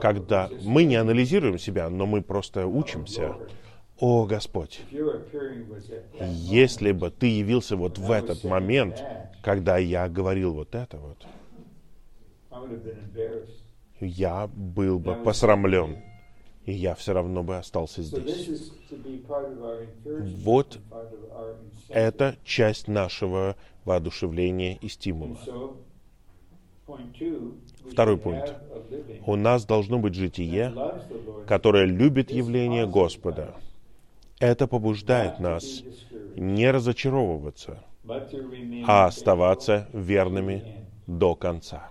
[0.00, 3.36] когда мы не анализируем себя, но мы просто учимся,
[4.00, 4.80] о Господь,
[6.20, 9.04] если бы Ты явился вот в этот момент,
[9.42, 11.26] когда я говорил вот это вот,
[14.00, 15.98] я был бы посрамлен,
[16.64, 18.72] и я все равно бы остался здесь.
[20.18, 20.78] Вот
[21.88, 25.38] это часть нашего воодушевления и стимула.
[27.88, 28.54] Второй пункт.
[29.26, 30.74] У нас должно быть житие,
[31.46, 33.54] которое любит явление Господа.
[34.38, 35.82] Это побуждает нас
[36.36, 37.84] не разочаровываться,
[38.86, 41.90] а оставаться верными до конца.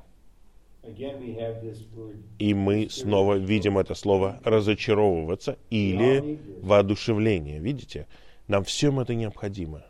[2.39, 7.59] И мы снова видим это слово «разочаровываться» или «воодушевление».
[7.59, 8.07] Видите?
[8.47, 9.83] Нам всем это необходимо.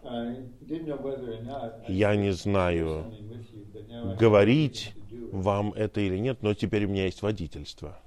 [1.88, 3.14] Я не знаю,
[4.20, 4.94] говорить
[5.32, 8.00] вам это или нет, но теперь у меня есть водительство.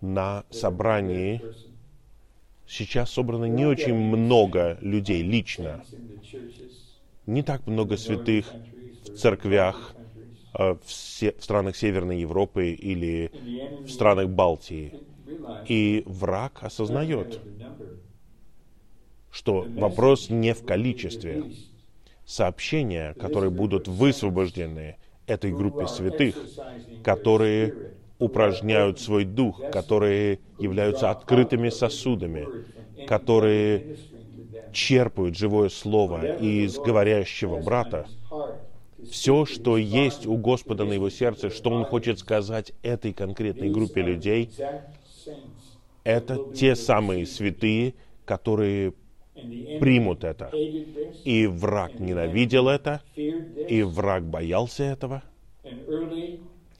[0.00, 1.44] На собрании
[2.66, 5.82] сейчас собрано не очень много людей лично.
[7.26, 8.56] Не так много святых
[9.02, 9.96] в церквях
[10.58, 13.32] э, в, се- в странах Северной Европы или
[13.84, 14.94] в странах Балтии.
[15.64, 17.40] И враг осознает,
[19.30, 21.44] что вопрос не в количестве.
[22.26, 24.96] Сообщения, которые будут высвобождены
[25.28, 26.36] этой группе святых,
[27.04, 32.48] которые упражняют свой дух, которые являются открытыми сосудами,
[33.06, 33.96] которые
[34.72, 38.06] черпают живое слово из говорящего брата,
[39.10, 44.02] все, что есть у Господа на его сердце, что Он хочет сказать этой конкретной группе
[44.02, 44.50] людей,
[46.02, 48.94] это те самые святые, которые
[49.80, 50.50] примут это.
[51.24, 55.22] И враг ненавидел это, и враг боялся этого.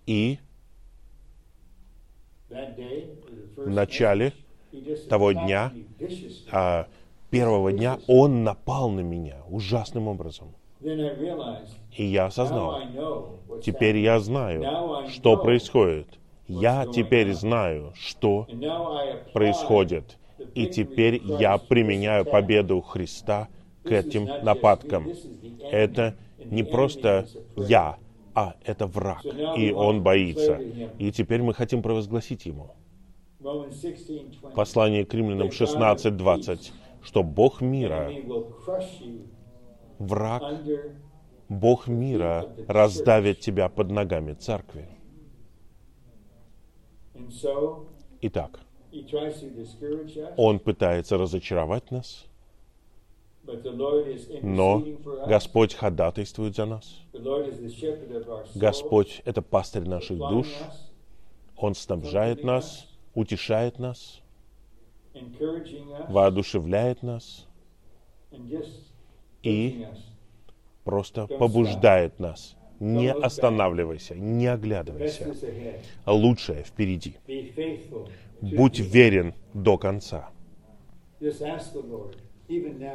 [0.07, 0.39] И
[3.57, 4.33] в начале
[5.09, 5.73] того дня,
[6.51, 6.87] а,
[7.31, 10.55] первого дня, он напал на меня ужасным образом.
[10.81, 12.81] И я осознал,
[13.63, 16.07] теперь я знаю, что происходит.
[16.47, 18.47] Я теперь знаю, что
[19.33, 20.17] происходит.
[20.55, 23.49] И теперь я применяю победу Христа
[23.83, 25.09] к этим нападкам.
[25.71, 27.27] Это не просто
[27.57, 27.99] я,
[28.35, 29.25] а это враг,
[29.57, 30.57] и он боится.
[30.99, 32.75] И теперь мы хотим провозгласить ему.
[34.55, 36.73] Послание к римлянам 16.20,
[37.03, 38.11] что Бог мира,
[39.99, 40.43] враг,
[41.49, 44.89] Бог мира раздавит тебя под ногами церкви.
[48.21, 48.61] Итак,
[50.37, 52.27] он пытается разочаровать нас,
[54.43, 54.85] но
[55.29, 57.01] Господь ходатайствует за нас.
[58.55, 60.49] Господь— это пастырь наших душ.
[61.57, 64.21] Он снабжает нас, утешает нас,
[66.09, 67.47] воодушевляет нас
[69.43, 69.87] и
[70.85, 72.57] просто побуждает нас.
[72.79, 75.35] Не останавливайся, не оглядывайся.
[76.05, 77.17] Лучшее впереди.
[78.41, 80.31] Будь верен до конца.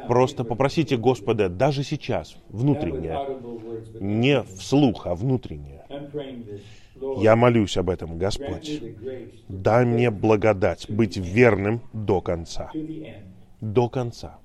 [0.08, 3.18] Просто попросите Господа даже сейчас, внутренне,
[4.00, 5.82] не вслух, а внутренне.
[7.18, 8.82] Я молюсь об этом, Господь.
[9.48, 12.70] Дай мне благодать быть верным до конца.
[13.60, 14.38] До конца.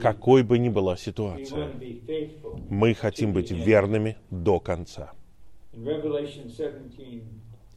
[0.00, 1.70] Какой бы ни была ситуация,
[2.68, 5.12] мы хотим быть верными до конца.
[5.84, 7.22] 17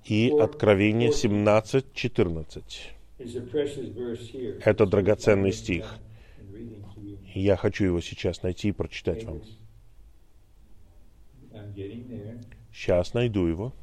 [0.05, 2.63] И Откровение 17.14.
[3.19, 4.59] is a precious verse here.
[4.63, 5.95] Это драгоценный стих.
[7.33, 9.41] Я хочу его сейчас найти и прочитать вам.
[12.73, 13.73] Сейчас найду его.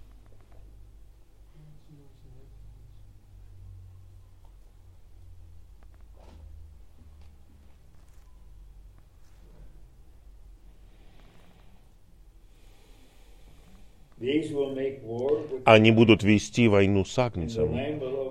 [15.64, 17.78] Они будут вести войну с Агнцем,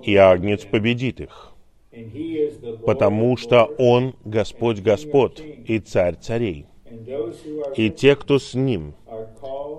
[0.02, 1.52] и Агнец победит их,
[2.84, 6.66] потому что Он Господь Господ и Царь царей.
[7.76, 8.94] И те, кто с Ним,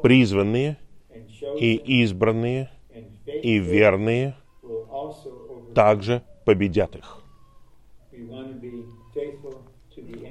[0.01, 0.77] призванные
[1.59, 2.71] и избранные
[3.25, 4.35] и верные,
[5.75, 7.21] также победят их.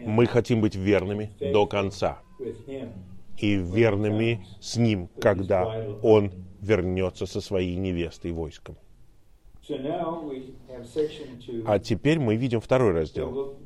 [0.05, 2.21] Мы хотим быть верными до конца.
[3.39, 8.77] И верными с Ним, когда Он вернется со своей невестой войском.
[11.67, 13.57] А теперь мы видим второй раздел.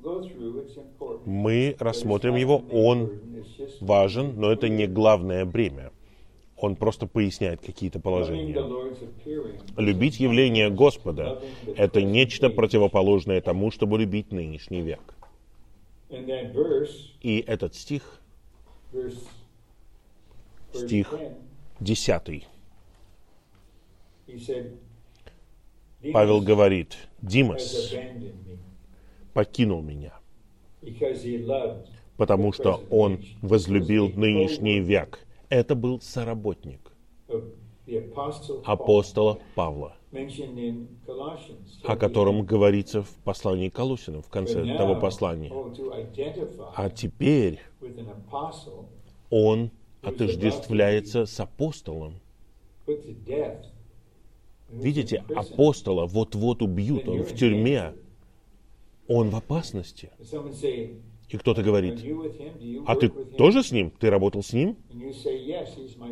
[1.25, 2.63] Мы рассмотрим его.
[2.73, 3.11] Он
[3.81, 5.93] важен, но это не главное бремя.
[6.57, 8.57] Он просто поясняет какие-то положения.
[9.77, 11.41] Любить явление Господа–
[11.77, 15.01] это нечто противоположное тому, чтобы любить нынешний век.
[16.09, 18.21] И этот стих,
[20.73, 21.33] стих 10,
[21.81, 22.47] десятый,
[24.27, 24.79] he said,
[26.13, 27.95] Павел "Demas говорит, «Димас
[29.35, 30.15] покинул меня,
[32.17, 35.27] потому что он возлюбил нынешний век».
[35.49, 36.93] Это был соработник
[38.65, 39.97] апостола Павла,
[41.85, 45.53] о котором говорится в послании к Колусинам, в конце того послания.
[46.75, 47.61] А теперь
[49.31, 49.71] он
[50.03, 52.21] отождествляется с апостолом.
[54.69, 57.93] Видите, апостола вот-вот убьют, он в тюрьме,
[59.07, 60.11] он в опасности.
[61.29, 62.05] И кто-то говорит,
[62.87, 63.91] а ты тоже с ним?
[63.91, 64.77] Ты работал с ним?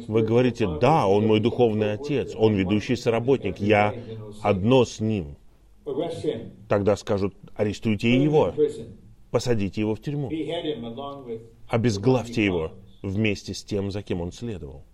[0.09, 3.95] Вы говорите, да, он мой духовный отец, он ведущий соработник, я
[4.43, 5.37] одно с ним.
[6.69, 8.55] Тогда скажут, арестуйте его,
[9.31, 10.31] посадите его в тюрьму,
[11.69, 12.73] обезглавьте его
[13.03, 14.85] вместе с тем, за кем он следовал.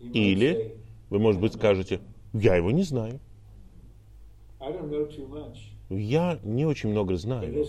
[0.00, 0.76] Или
[1.10, 2.00] вы, может быть, скажете,
[2.32, 3.20] я его не знаю,
[5.88, 7.64] я не очень много знаю,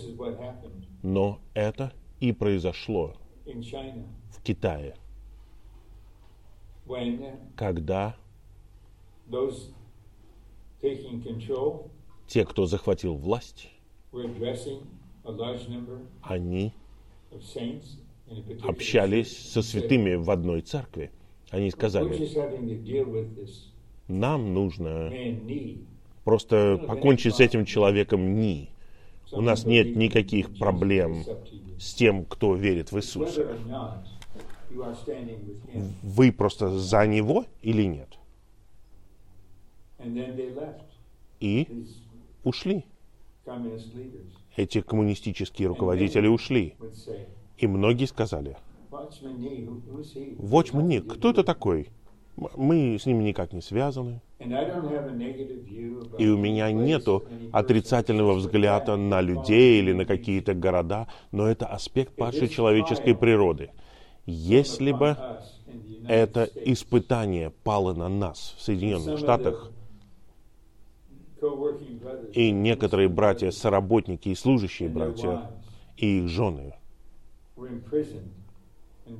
[1.03, 3.13] но это и произошло
[4.32, 4.95] в Китае,
[7.55, 8.15] когда
[12.28, 13.70] те, кто захватил власть,
[16.22, 16.74] они
[18.63, 21.11] общались со святыми в одной церкви.
[21.49, 22.30] Они сказали,
[24.07, 25.11] нам нужно
[26.23, 28.69] просто покончить с этим человеком ни.
[29.32, 31.23] У нас нет никаких проблем
[31.80, 33.57] с тем, кто верит в Иисуса.
[36.03, 38.09] Вы просто за него или нет?
[41.39, 41.86] И
[42.43, 42.86] ушли.
[44.55, 46.75] Эти коммунистические руководители ушли.
[47.57, 48.55] И многие сказали,
[48.91, 51.89] Watchman Nee, кто это такой?
[52.55, 54.21] Мы с ним никак не связаны.
[54.39, 62.15] И у меня нету отрицательного взгляда на людей или на какие-то города, но это аспект
[62.15, 63.71] падшей человеческой природы.
[64.27, 65.17] Если бы
[66.07, 69.71] это испытание пало на нас в Соединенных Штатах,
[72.33, 75.51] и некоторые братья, соработники и служащие братья,
[75.97, 76.76] и их жены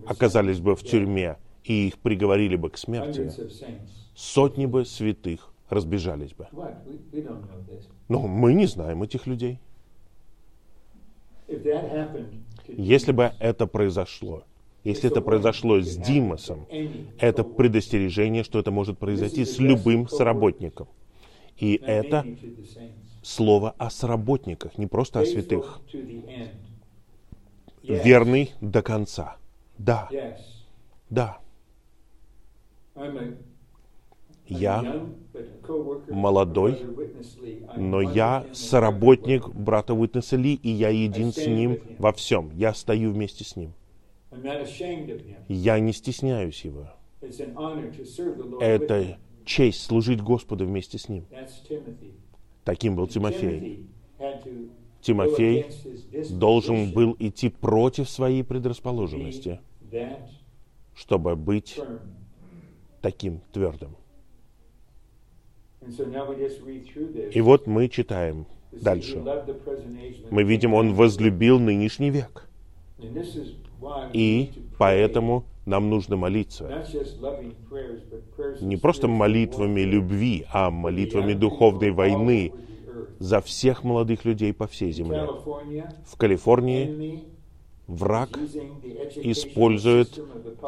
[0.06, 3.32] оказались бы в тюрьме, и их приговорили бы к смерти,
[4.16, 6.48] сотни бы святых разбежались бы.
[8.08, 9.60] Но мы не знаем этих людей.
[12.68, 14.44] Если бы это произошло,
[14.84, 16.66] если это произошло с Димасом,
[17.20, 20.88] это предостережение, что это может произойти с любым соработником.
[21.58, 22.26] И это
[23.24, 25.82] слово о соработниках, не просто о святых.
[27.88, 29.38] Верный до конца.
[29.78, 30.10] Да,
[31.10, 31.38] да.
[34.48, 35.06] Я
[36.10, 36.86] молодой,
[37.76, 42.52] но я соработник брата Уитнеса Ли, и я един с ним во всем.
[42.54, 43.74] Я стою вместе с ним.
[45.48, 46.88] Я не стесняюсь его.
[48.62, 51.26] Это честь служить Господу вместе с ним.
[52.64, 53.88] Таким был Тимофей.
[55.08, 55.68] Тимофей
[56.32, 59.62] должен был идти против своей предрасположенности,
[60.94, 61.80] чтобы быть
[63.02, 63.96] таким твердым.
[67.32, 69.24] И вот мы читаем дальше.
[70.30, 72.50] Мы видим, он возлюбил нынешний век.
[74.12, 76.86] И поэтому нам нужно молиться.
[78.60, 82.52] Не просто молитвами любви, а молитвами духовной войны
[83.20, 85.28] за всех молодых людей по всей земле.
[86.06, 87.24] В Калифорнии
[87.88, 88.38] враг
[89.16, 90.20] использует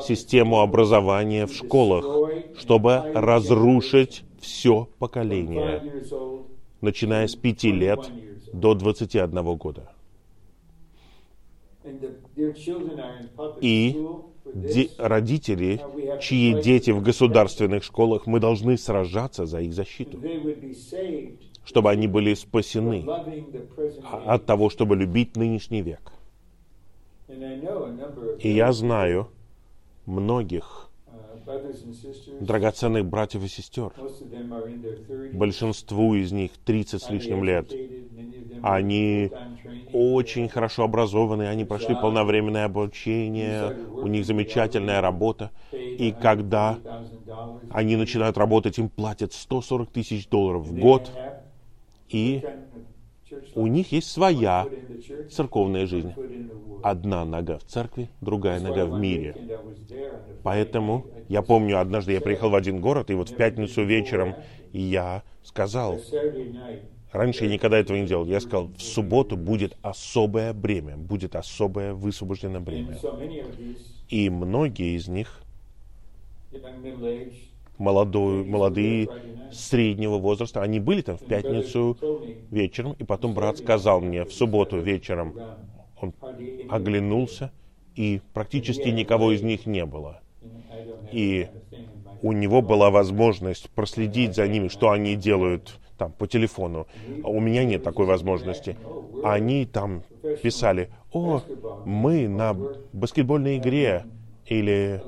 [0.02, 2.06] систему образования в школах,
[2.58, 6.04] чтобы разрушить все поколение,
[6.82, 8.00] начиная с пяти лет
[8.54, 9.92] до 21 года.
[13.62, 13.96] И
[14.54, 15.82] де- родители,
[16.22, 20.18] чьи дети в государственных школах, мы должны сражаться за их защиту,
[21.70, 23.06] чтобы они были спасены
[24.26, 26.12] от того, чтобы любить нынешний век.
[28.40, 29.28] И я знаю
[30.08, 30.90] многих
[32.40, 33.92] драгоценных братьев и сестер.
[35.32, 37.78] Большинству из них 30 с лишним лет.
[38.64, 39.30] Они
[39.94, 45.52] очень хорошо образованы, они прошли полновременное обучение, у них замечательная работа.
[46.00, 46.80] И когда
[47.70, 51.12] они начинают работать, им платят 140 тысяч долларов в год,
[52.10, 52.44] и
[53.56, 54.68] у них есть своя
[55.32, 56.14] церковная жизнь.
[56.82, 59.36] Одна нога в церкви, другая нога в мире.
[60.44, 64.36] Поэтому я помню, однажды я приехал в один город, и вот в пятницу вечером
[64.72, 66.00] я сказал,
[67.12, 71.94] раньше я никогда этого не делал, я сказал, в субботу будет особое бремя, будет особое
[71.94, 72.98] высвобожденное бремя.
[74.10, 75.42] И многие из них
[77.80, 79.10] молодой, молодые,
[79.52, 81.98] среднего возраста, они были там в пятницу
[82.52, 85.34] вечером, и потом брат сказал мне в субботу вечером,
[86.00, 86.14] он
[86.70, 87.52] оглянулся,
[87.96, 90.22] и практически никого из них не было.
[91.12, 91.48] И
[92.22, 96.88] у него была возможность проследить за ними, что они делают там по телефону.
[97.24, 98.78] А у меня нет такой возможности.
[99.24, 100.04] Они там
[100.42, 101.42] писали, о,
[101.86, 102.56] мы на
[102.94, 104.06] баскетбольной игре,
[104.50, 105.02] или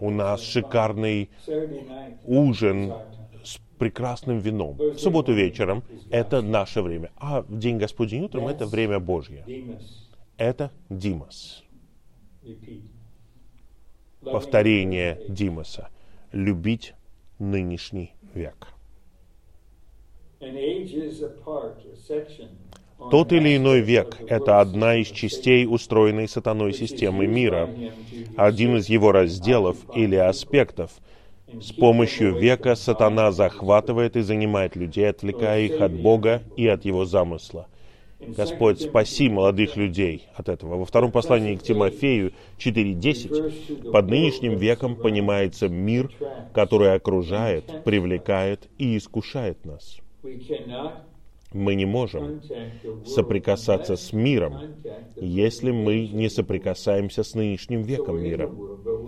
[0.00, 1.30] у нас шикарный
[2.24, 2.92] ужин
[3.44, 4.76] с прекрасным вином.
[4.76, 9.44] В субботу вечером это наше время, а в день Господень утром это время Божье.
[10.36, 11.62] Это Димас.
[14.20, 15.88] Повторение Димаса.
[16.32, 16.94] Любить
[17.38, 18.68] нынешний век.
[23.10, 27.68] Тот или иной век— это одна из частей устроенной сатаной системы мира,
[28.36, 30.90] один из его разделов или аспектов.
[31.60, 37.04] С помощью века сатана захватывает и занимает людей, отвлекая их от Бога и от его
[37.04, 37.66] замысла.
[38.26, 40.76] Господь, спаси молодых людей от этого.
[40.76, 46.10] Во втором послании к Тимофею 4.10 под нынешним веком понимается мир,
[46.54, 49.98] который окружает, привлекает и искушает нас.
[51.52, 52.40] Мы не можем
[53.04, 54.74] соприкасаться с миром,
[55.16, 58.50] если мы не соприкасаемся с нынешним веком мира.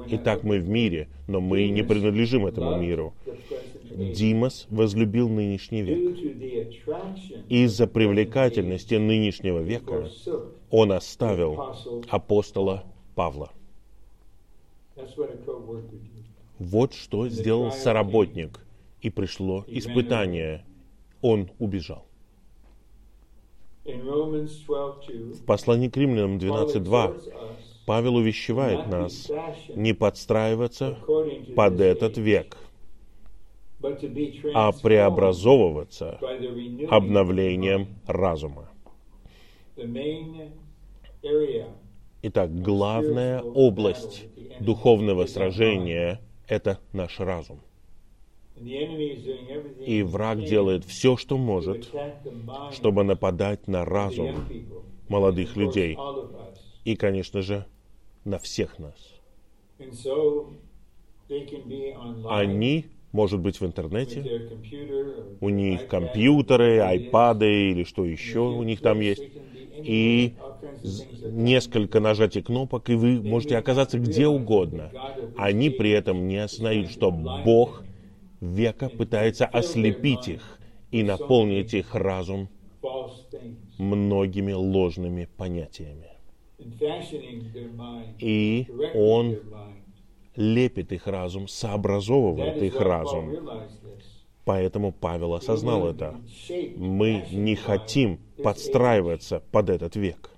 [0.08, 3.14] Итак, мы в мире, но мы не принадлежим этому миру.
[3.90, 6.16] Димас возлюбил нынешний век.
[7.48, 10.10] Из-за привлекательности нынешнего века
[10.70, 11.76] он оставил
[12.08, 12.84] апостола
[13.14, 13.50] Павла.
[16.58, 18.60] Вот что сделал соработник.
[19.00, 20.64] И пришло испытание.
[21.20, 22.06] Он убежал.
[23.84, 29.30] В послании к римлянам 12.2 Павел увещевает нас
[29.68, 30.98] не подстраиваться
[31.54, 32.56] под этот век,
[34.54, 36.18] а преобразовываться
[36.88, 38.70] обновлением разума.
[42.22, 44.24] Итак, главная область
[44.60, 47.60] духовного сражения— это наш разум.
[49.84, 51.88] И враг делает все, что может,
[52.68, 54.36] чтобы нападать на разум
[55.08, 56.00] молодых людей.
[56.84, 57.66] И, конечно же,
[58.24, 58.94] на всех нас.
[62.26, 64.28] Они, может быть, в интернете,
[65.40, 69.24] у них компьютеры, айпады или что еще у них там есть,
[69.84, 70.36] и
[71.22, 74.94] несколько нажатий кнопок, и вы можете оказаться где угодно.
[75.34, 77.84] Они при этом не осознают, что Бог
[78.44, 80.58] века пытается ослепить их
[80.90, 82.48] и наполнить их разум
[83.78, 86.10] многими ложными понятиями.
[88.18, 89.38] И он
[90.36, 93.36] лепит их разум, сообразовывает их разум.
[94.44, 96.20] Поэтому Павел осознал это.
[96.76, 100.30] Мы не хотим подстраиваться под этот век.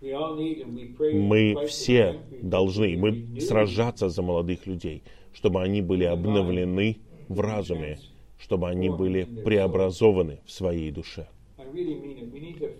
[0.00, 5.02] Мы все должны, мы сражаться за молодых людей,
[5.32, 6.98] чтобы они были обновлены
[7.28, 7.98] в разуме,
[8.38, 11.28] чтобы они были преобразованы в своей душе.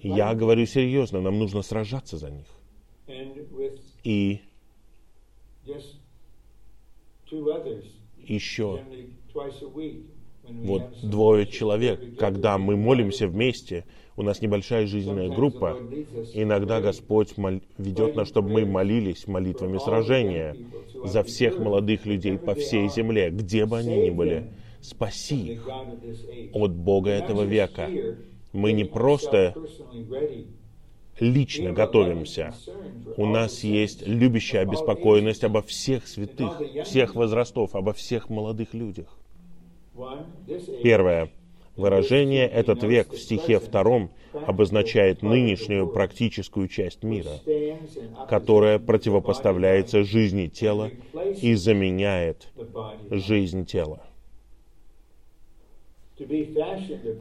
[0.02, 2.46] Я говорю серьезно, нам нужно сражаться за них.
[4.04, 4.40] И
[8.26, 8.80] еще
[10.44, 13.84] вот двое человек, когда мы молимся вместе,
[14.18, 15.78] у нас небольшая жизненная группа,
[16.34, 20.56] иногда Господь мол- ведет нас, чтобы мы молились молитвами сражения
[21.04, 24.52] за всех молодых людей по всей земле, где бы они ни были.
[24.80, 25.68] Спаси их
[26.52, 27.90] от Бога этого века.
[28.52, 29.54] Мы не просто
[31.20, 32.54] лично готовимся.
[33.16, 39.16] У нас есть любящая обеспокоенность обо всех святых, всех возрастов, обо всех молодых людях.
[40.82, 41.30] Первое.
[41.78, 47.30] Выражение «этот век» в стихе втором обозначает нынешнюю практическую часть мира,
[48.28, 50.90] которая противопоставляется жизни тела
[51.40, 52.48] и заменяет
[53.10, 54.02] жизнь тела.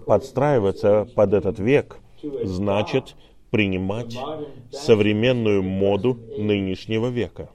[0.07, 1.99] Подстраиваться под этот век
[2.43, 3.15] значит
[3.51, 4.17] принимать
[4.71, 7.51] современную моду нынешнего века.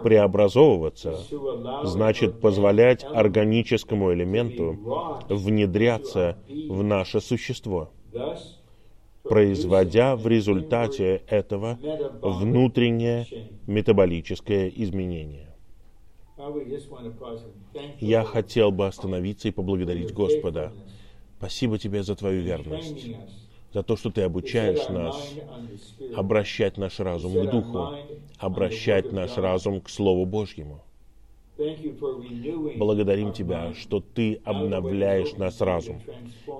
[0.00, 1.28] Преобразовываться
[1.82, 4.80] значит позволять органическому элементу
[5.28, 7.92] внедряться в наше существо,
[9.26, 11.80] производя в результате этого
[12.22, 13.28] внутреннее
[13.66, 15.56] метаболическое изменение.
[17.98, 20.74] Я хотел бы остановиться и поблагодарить Господа.
[21.38, 23.12] Спасибо тебе за твою верность,
[23.76, 25.34] за то, что ты обучаешь нас
[26.14, 27.90] обращать наш разум к Духу,
[28.38, 30.80] обращать наш разум к Слову Божьему.
[32.78, 36.00] Благодарим Тебя, что Ты обновляешь наш разум.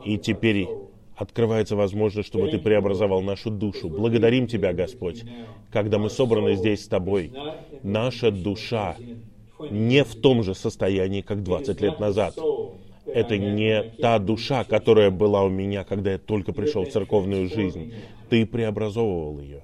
[0.04, 0.68] И теперь
[1.16, 3.88] открывается возможность, чтобы Ты преобразовал нашу душу.
[3.88, 5.24] Благодарим Тебя, Господь,
[5.72, 7.32] когда мы собраны здесь с Тобой.
[7.82, 8.94] Наша душа
[9.70, 12.36] не в том же состоянии, как 20 лет назад.
[13.16, 17.94] Это не та душа, которая была у меня, когда я только пришел в церковную жизнь.
[18.28, 19.62] Ты преобразовывал ее.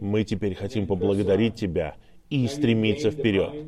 [0.00, 1.96] Мы теперь хотим поблагодарить Тебя
[2.30, 3.66] и стремиться вперед.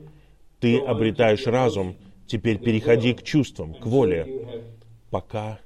[0.61, 1.97] Ты обретаешь разум,
[2.29, 4.63] теперь переходи к чувствам, к воле,
[5.11, 5.59] пока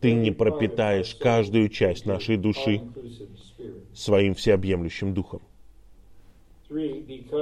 [0.00, 2.82] ты не пропитаешь каждую часть нашей души
[3.92, 5.42] своим всеобъемлющим духом.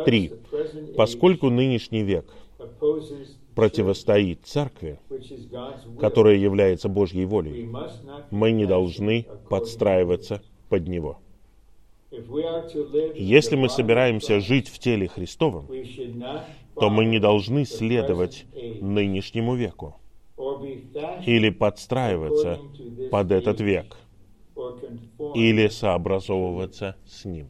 [0.07, 0.33] Три.
[0.97, 2.25] Поскольку нынешний век
[3.55, 4.99] противостоит церкви,
[6.01, 7.71] которая является Божьей волей,
[8.31, 11.19] мы не должны подстраиваться под него.
[13.15, 15.67] Если мы собираемся жить в теле Христовом,
[16.75, 18.47] то мы не должны следовать
[18.81, 19.97] нынешнему веку
[21.27, 22.61] или подстраиваться
[23.11, 23.97] под этот век,
[25.35, 27.49] или сообразовываться с ним.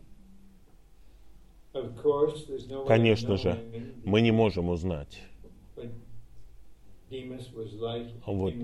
[2.86, 3.58] Конечно же,
[4.04, 5.22] мы не можем узнать,
[8.26, 8.54] вот,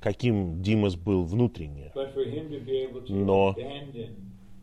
[0.00, 1.92] каким Димас был внутренне,
[3.08, 3.56] но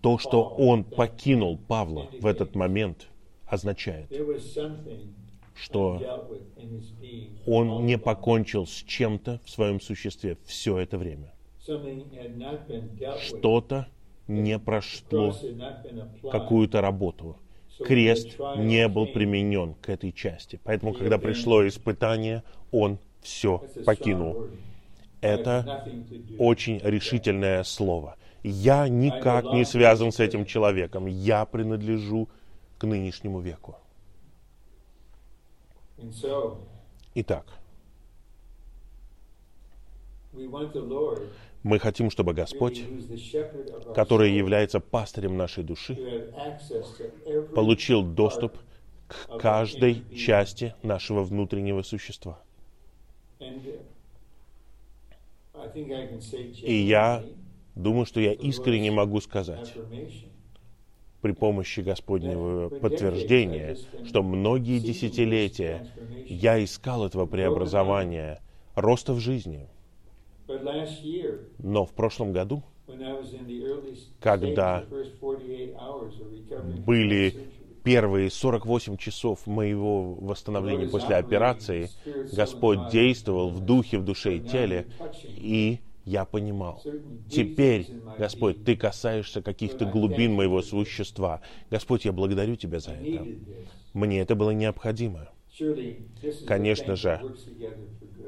[0.01, 3.07] то, что он покинул Павла в этот момент,
[3.45, 4.09] означает,
[5.55, 6.01] что
[7.45, 11.33] он не покончил с чем-то в своем существе все это время.
[13.19, 13.87] Что-то
[14.27, 15.35] не прошло
[16.31, 17.37] какую-то работу.
[17.79, 20.59] Крест не был применен к этой части.
[20.63, 24.47] Поэтому, когда пришло испытание, он все покинул.
[25.21, 25.87] Это
[26.37, 28.17] очень решительное слово.
[28.43, 31.05] Я никак не связан с этим человеком.
[31.05, 32.27] Я принадлежу
[32.77, 33.77] к нынешнему веку.
[37.15, 37.45] Итак,
[41.63, 42.83] мы хотим, чтобы Господь,
[43.95, 45.97] который является пастырем нашей души,
[47.55, 48.57] получил доступ
[49.07, 52.39] к каждой части нашего внутреннего существа.
[56.61, 57.23] И я
[57.75, 59.73] думаю, что я искренне могу сказать
[61.21, 65.87] при помощи Господнего подтверждения, что многие десятилетия
[66.27, 68.41] я искал этого преобразования,
[68.75, 69.69] роста в жизни.
[71.59, 72.63] Но в прошлом году,
[74.19, 74.83] когда
[76.85, 77.35] были
[77.83, 81.89] первые 48 часов моего восстановления после операции
[82.31, 84.87] Господь действовал в духе, в душе и теле,
[85.27, 86.81] и я понимал.
[87.29, 87.87] Теперь,
[88.17, 91.41] Господь, Ты касаешься каких-то глубин моего существа.
[91.69, 93.27] Господь, я благодарю Тебя за это.
[93.93, 95.29] Мне это было необходимо.
[96.47, 97.21] Конечно же,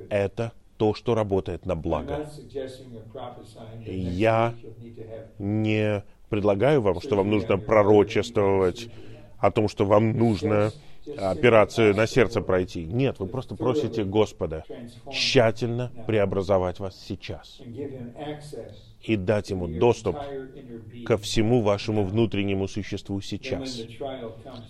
[0.09, 2.29] это то, что работает на благо.
[3.85, 4.53] Я
[5.37, 8.89] не предлагаю вам, что вам нужно пророчествовать
[9.37, 10.71] о том, что вам нужно
[11.17, 12.85] операцию на сердце пройти.
[12.85, 14.63] Нет, вы просто просите Господа
[15.11, 17.61] тщательно преобразовать вас сейчас
[19.07, 20.17] и дать Ему доступ
[21.05, 23.85] ко всему вашему внутреннему существу сейчас.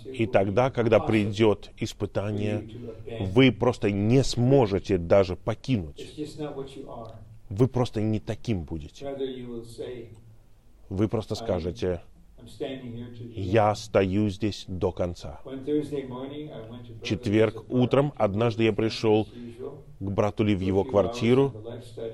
[0.05, 2.67] И тогда, когда придет испытание,
[3.19, 6.13] вы просто не сможете даже покинуть.
[7.49, 9.05] Вы просто не таким будете.
[10.89, 12.01] Вы просто скажете,
[13.35, 15.41] я стою здесь до конца.
[17.03, 19.27] Четверг утром однажды я пришел
[19.99, 21.53] к брату Ли в его квартиру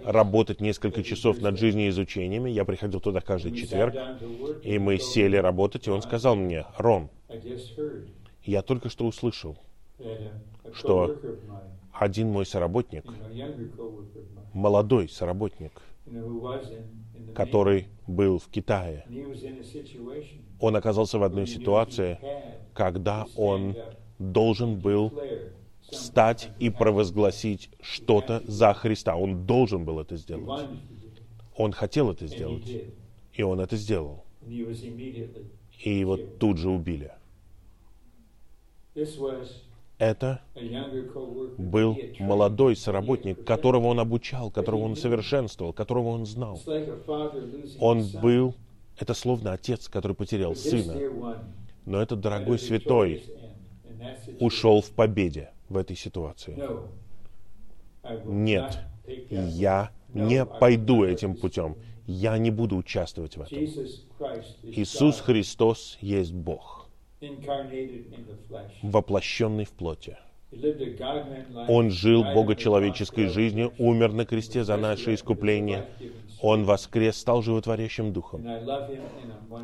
[0.04, 2.50] работать несколько часов над жизнеизучениями.
[2.50, 3.96] Я приходил туда каждый четверг,
[4.64, 7.10] и мы сели работать, и он сказал мне, Рон,
[8.44, 9.58] я только что услышал,
[10.74, 11.16] что
[11.92, 13.06] один мой соработник,
[14.54, 15.82] молодой соработник,
[17.36, 19.06] который был в Китае.
[20.60, 22.20] Он оказался в одной ситуации,
[22.74, 23.76] когда он
[24.20, 25.12] должен был
[25.92, 29.16] встать и провозгласить что-то за Христа.
[29.16, 30.68] Он должен был это сделать.
[31.56, 32.70] Он хотел это сделать.
[33.34, 34.24] И он это сделал.
[34.48, 37.12] И его тут же убили.
[39.98, 40.42] Это
[41.58, 46.60] был молодой соработник, которого он обучал, которого он совершенствовал, которого он знал.
[47.80, 48.56] Он был,
[48.98, 50.98] это словно отец, который потерял сына.
[51.86, 53.24] Но этот дорогой святой
[54.40, 56.58] ушел в победе в этой ситуации.
[58.26, 58.80] Нет,
[59.30, 61.76] я не пойду этим путем.
[62.06, 63.58] Я не буду участвовать в этом.
[64.64, 66.82] Иисус Христос есть Бог
[68.82, 70.18] воплощенный в плоти.
[71.70, 75.86] Он жил богочеловеческой жизнью, умер на кресте за наше искупление.
[76.42, 78.46] Он воскрес, стал животворящим духом.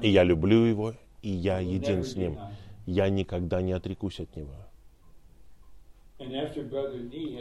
[0.02, 2.38] И я люблю его, и я един с ним.
[2.86, 4.67] Я никогда не отрекусь от него.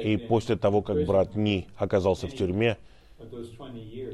[0.02, 2.76] И после того, как брат Ни оказался в тюрьме,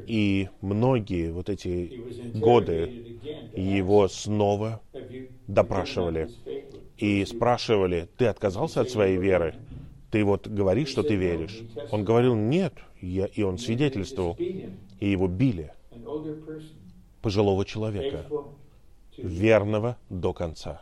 [0.07, 1.93] и многие вот эти
[2.33, 2.89] годы
[3.55, 4.81] его снова
[5.47, 6.29] допрашивали
[6.97, 9.55] и спрашивали, ты отказался от своей веры?
[10.11, 11.65] Ты вот говоришь, что ты веришь?
[11.89, 14.39] Он говорил, нет, я, и он свидетельствовал,
[14.99, 15.73] и его били,
[17.21, 18.25] пожилого человека,
[19.21, 20.81] верного до конца.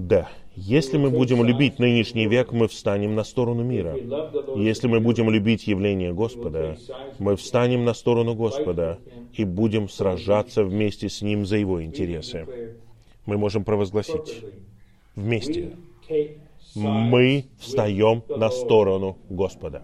[0.00, 3.94] Да, если мы будем любить нынешний век, мы встанем на сторону мира.
[4.56, 6.78] Если мы будем любить явление Господа,
[7.18, 8.98] мы встанем на сторону Господа
[9.34, 12.46] и будем сражаться вместе с Ним за Его интересы.
[13.26, 14.42] Мы можем провозгласить
[15.14, 15.72] вместе.
[16.74, 19.82] Мы встаем на сторону Господа.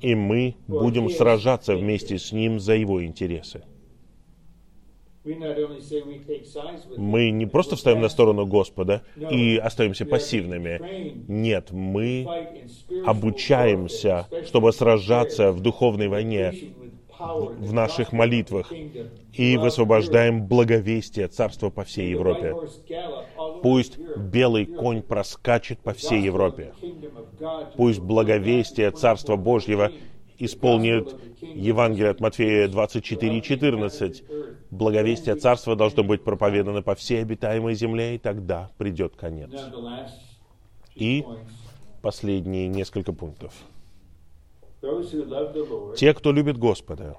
[0.00, 3.64] И мы будем сражаться вместе с Ним за Его интересы.
[6.96, 10.80] Мы не просто встаем на сторону Господа и остаемся пассивными.
[11.28, 12.26] Нет, мы
[13.06, 16.52] обучаемся, чтобы сражаться в духовной войне,
[17.18, 18.72] в наших молитвах
[19.32, 22.54] и высвобождаем благовестие Царства по всей Европе.
[23.62, 26.74] Пусть белый конь проскачет по всей Европе.
[27.76, 29.90] Пусть благовестие Царства Божьего
[30.38, 34.24] исполнит Евангелие от Матфея 24:14.
[34.70, 39.50] Благовестие Царства должно быть проповедано по всей обитаемой земле, и тогда придет конец.
[40.94, 41.24] И
[42.02, 43.52] последние несколько пунктов.
[45.96, 47.16] Те, кто любит Господа,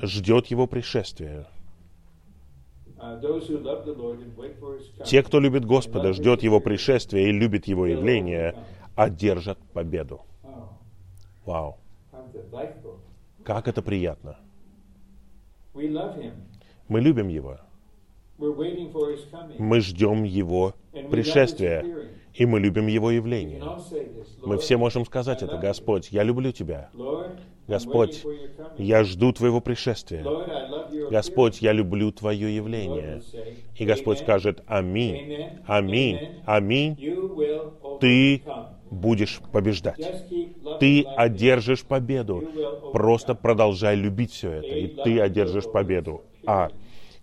[0.00, 1.46] ждет Его пришествия.
[5.04, 8.54] Те, кто любит Господа, ждет Его пришествия и любит Его явление,
[8.94, 10.22] одержат победу.
[11.44, 11.78] Вау.
[13.44, 14.38] Как это приятно.
[16.88, 17.58] Мы любим Его.
[18.38, 20.74] Мы ждем Его
[21.10, 21.84] пришествия,
[22.34, 23.62] и мы любим Его явление.
[24.42, 26.90] Мы все можем сказать это, Господь, я люблю Тебя.
[27.66, 28.24] Господь,
[28.78, 30.24] я жду Твоего пришествия.
[31.10, 33.22] Господь, я люблю Твое явление.
[33.74, 36.96] И Господь скажет, Аминь, Аминь, Аминь.
[38.00, 38.42] Ты
[38.90, 40.00] будешь побеждать.
[40.80, 42.42] Ты одержишь победу.
[42.92, 46.22] Просто продолжай любить все это, и ты одержишь победу.
[46.46, 46.70] А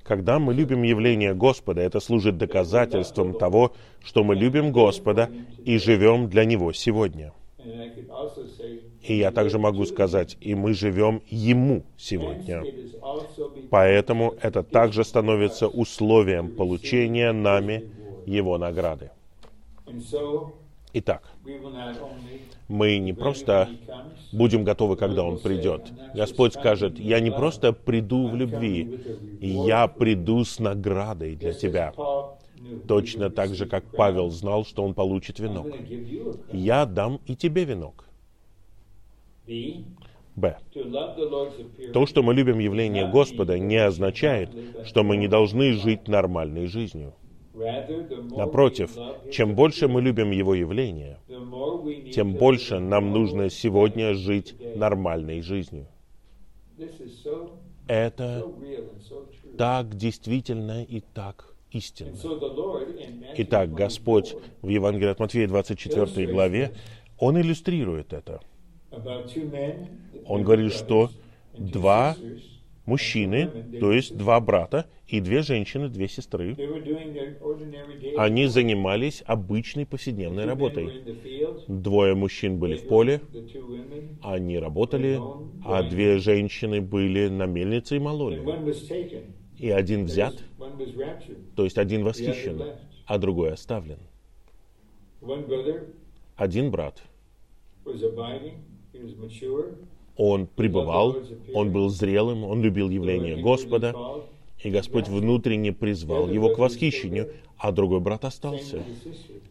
[0.04, 3.72] Когда мы любим явление Господа, это служит доказательством того,
[4.04, 5.30] что мы любим Господа
[5.64, 7.32] и живем для Него сегодня.
[9.02, 12.64] И я также могу сказать, и мы живем Ему сегодня.
[13.70, 17.90] Поэтому это также становится условием получения нами
[18.26, 19.12] Его награды.
[20.96, 21.24] Итак,
[22.68, 23.70] мы не просто
[24.32, 25.92] будем готовы, когда Он придет.
[26.14, 29.00] Господь скажет, я не просто приду в любви,
[29.42, 31.94] я приду с наградой для тебя.
[32.88, 35.68] Точно так же, как Павел знал, что он получит венок.
[36.52, 38.06] Я дам и тебе венок.
[40.36, 40.58] Б.
[41.94, 44.50] То, что мы любим явление Господа, не означает,
[44.86, 47.14] что мы не должны жить нормальной жизнью.
[47.54, 48.98] Напротив,
[49.32, 51.20] чем больше мы любим Его явление,
[52.12, 55.88] тем больше нам нужно сегодня жить нормальной жизнью.
[57.88, 58.44] Это
[59.58, 62.16] так действительно и так истинно.
[63.38, 66.72] Итак, Господь в Евангелии от Матфея 24 главе,
[67.20, 68.42] Он иллюстрирует это.
[70.26, 71.10] Он говорит, что
[71.58, 72.16] два
[72.86, 76.58] мужчины, то есть два брата, и две женщины, две сестры,
[78.16, 80.94] они занимались обычной повседневной работой.
[81.68, 83.22] Двое мужчин были в поле,
[84.22, 85.24] они работали,
[85.62, 88.48] а две женщины были на мельнице и мололи.
[89.60, 90.44] И один взят,
[91.56, 92.68] то есть один восхищен,
[93.06, 94.00] а другой оставлен.
[96.36, 97.04] Один брат
[100.16, 101.18] он пребывал,
[101.54, 103.96] он был зрелым, он любил явление Господа,
[104.64, 108.84] и Господь внутренне призвал его к восхищению, а другой брат остался.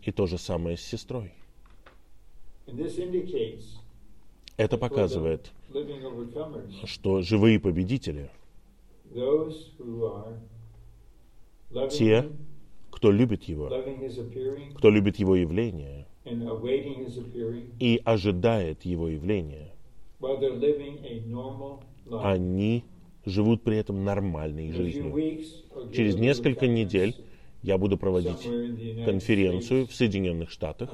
[0.02, 1.32] И то же самое с сестрой.
[4.56, 5.50] Это показывает,
[6.84, 8.30] что живые победители,
[11.90, 12.28] те,
[12.90, 13.70] кто любит Его,
[14.76, 16.06] кто любит Его явление
[17.80, 19.71] и ожидает Его явления,
[22.22, 22.84] они
[23.24, 25.14] живут при этом нормальной жизнью.
[25.92, 27.16] Через несколько недель
[27.62, 28.42] я буду проводить
[29.04, 30.90] конференцию в Соединенных Штатах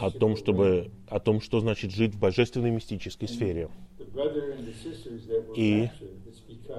[0.00, 3.70] о том, чтобы, о том, что значит жить в божественной мистической сфере.
[5.56, 5.88] И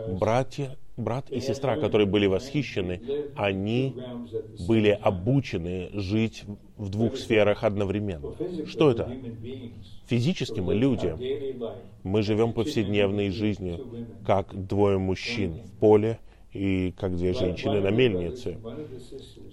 [0.08, 3.02] братья, брат и сестра, которые были восхищены,
[3.36, 3.96] они
[4.68, 6.44] были обучены жить
[6.78, 8.34] в двух сферах одновременно.
[8.66, 9.12] Что это?
[10.08, 11.16] Физически мы люди.
[12.04, 16.20] Мы живем повседневной жизнью, как двое мужчин в поле
[16.54, 18.58] и как две женщины на мельнице.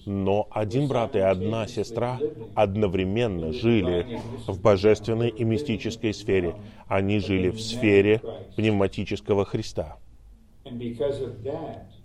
[0.07, 2.21] Но один брат и одна сестра
[2.55, 6.55] одновременно жили в божественной и мистической сфере.
[6.87, 8.21] Они жили в сфере
[8.57, 9.99] пневматического Христа.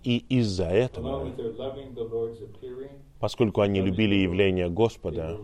[0.04, 1.32] И из-за этого,
[3.20, 5.38] поскольку они любили явление Господа,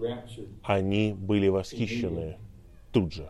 [0.63, 2.37] они были восхищены
[2.93, 3.29] тут же.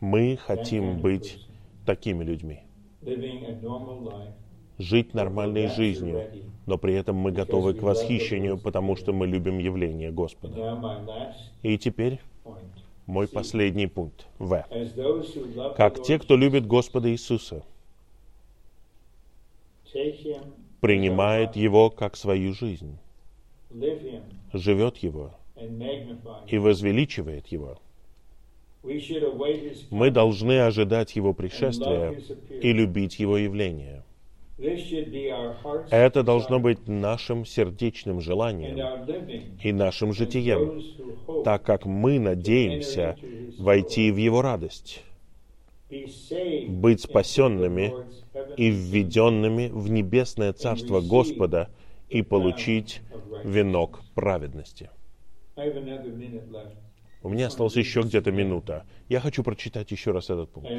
[0.00, 1.46] Мы хотим быть
[1.86, 2.62] такими людьми.
[4.78, 6.30] Жить нормальной жизнью,
[6.66, 10.80] но при этом мы готовы к восхищению, потому что мы любим явление Господа.
[11.62, 12.20] И теперь
[13.08, 14.26] мой последний пункт.
[14.38, 14.64] В.
[15.76, 17.64] Как те, кто любит Господа Иисуса,
[20.80, 22.98] принимает Его как свою жизнь,
[24.52, 25.34] живет Его
[26.46, 27.78] и возвеличивает Его.
[29.90, 32.12] Мы должны ожидать Его пришествия
[32.60, 34.04] и любить Его явление.
[35.90, 38.78] Это должно быть нашим сердечным желанием
[39.62, 40.82] и нашим житием,
[41.44, 43.16] так как мы надеемся
[43.58, 45.04] войти в Его радость,
[45.88, 47.94] быть спасенными
[48.56, 51.68] и введенными в небесное Царство Господа
[52.08, 53.00] и получить
[53.44, 54.90] венок праведности.
[57.22, 58.86] У меня осталась еще где-то минута.
[59.08, 60.70] Я хочу прочитать еще раз этот пункт.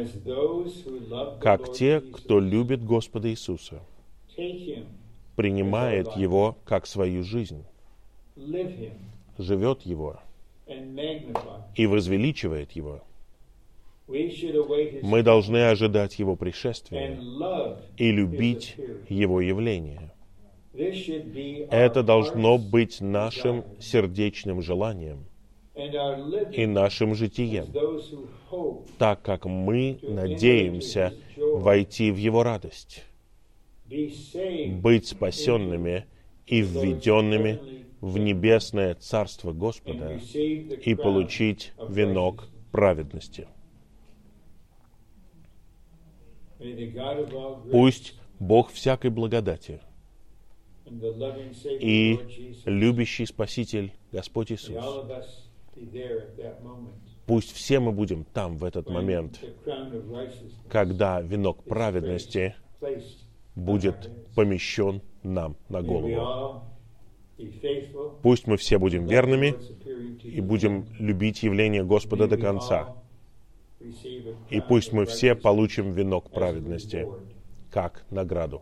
[1.41, 3.82] Как те, кто любит Господа Иисуса,
[5.36, 7.63] принимает Его как свою жизнь,
[9.38, 10.19] живет Его
[11.75, 13.01] и возвеличивает Его,
[14.07, 17.19] мы должны ожидать Его пришествия
[17.97, 18.75] и любить
[19.07, 20.11] Его явление.
[21.71, 25.28] Это должно быть нашим сердечным желанием
[26.51, 27.67] и нашим житием,
[28.97, 33.03] так как мы надеемся войти в Его радость,
[33.88, 36.05] быть спасенными
[36.45, 43.47] и введенными в небесное Царство Господа и получить венок праведности.
[47.71, 49.82] Пусть Бог всякой благодати
[51.80, 52.19] и
[52.65, 54.84] любящий Спаситель Господь Иисус,
[57.26, 59.39] пусть все мы будем там в этот момент,
[60.70, 62.55] когда венок праведности
[63.55, 66.63] будет помещен нам на голову.
[68.22, 69.55] Пусть мы все будем верными
[70.24, 72.95] и будем любить явление Господа до конца.
[74.49, 77.07] И пусть мы все получим венок праведности
[77.72, 78.61] как награду.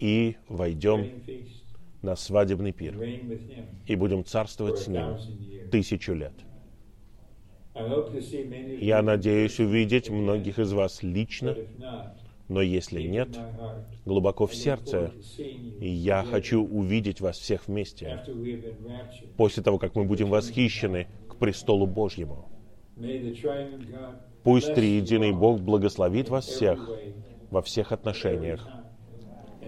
[0.00, 1.22] И войдем
[2.04, 3.00] на свадебный пир
[3.86, 5.16] и будем царствовать с Ним
[5.70, 6.34] тысячу лет.
[8.80, 11.56] Я надеюсь увидеть многих из вас лично,
[12.46, 13.36] но если нет,
[14.04, 15.12] глубоко в сердце,
[15.80, 18.22] я хочу увидеть вас всех вместе,
[19.36, 22.48] после того, как мы будем восхищены к престолу Божьему.
[24.44, 26.88] Пусть триединый Бог благословит вас всех
[27.50, 28.68] во всех отношениях,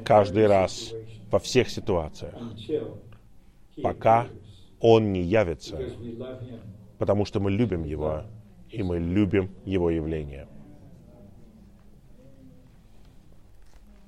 [0.05, 0.95] каждый раз,
[1.31, 2.35] во всех ситуациях,
[3.83, 4.29] пока
[4.81, 5.79] Он не явится,
[6.99, 8.23] потому что мы любим Его,
[8.71, 10.49] и мы любим Его явление.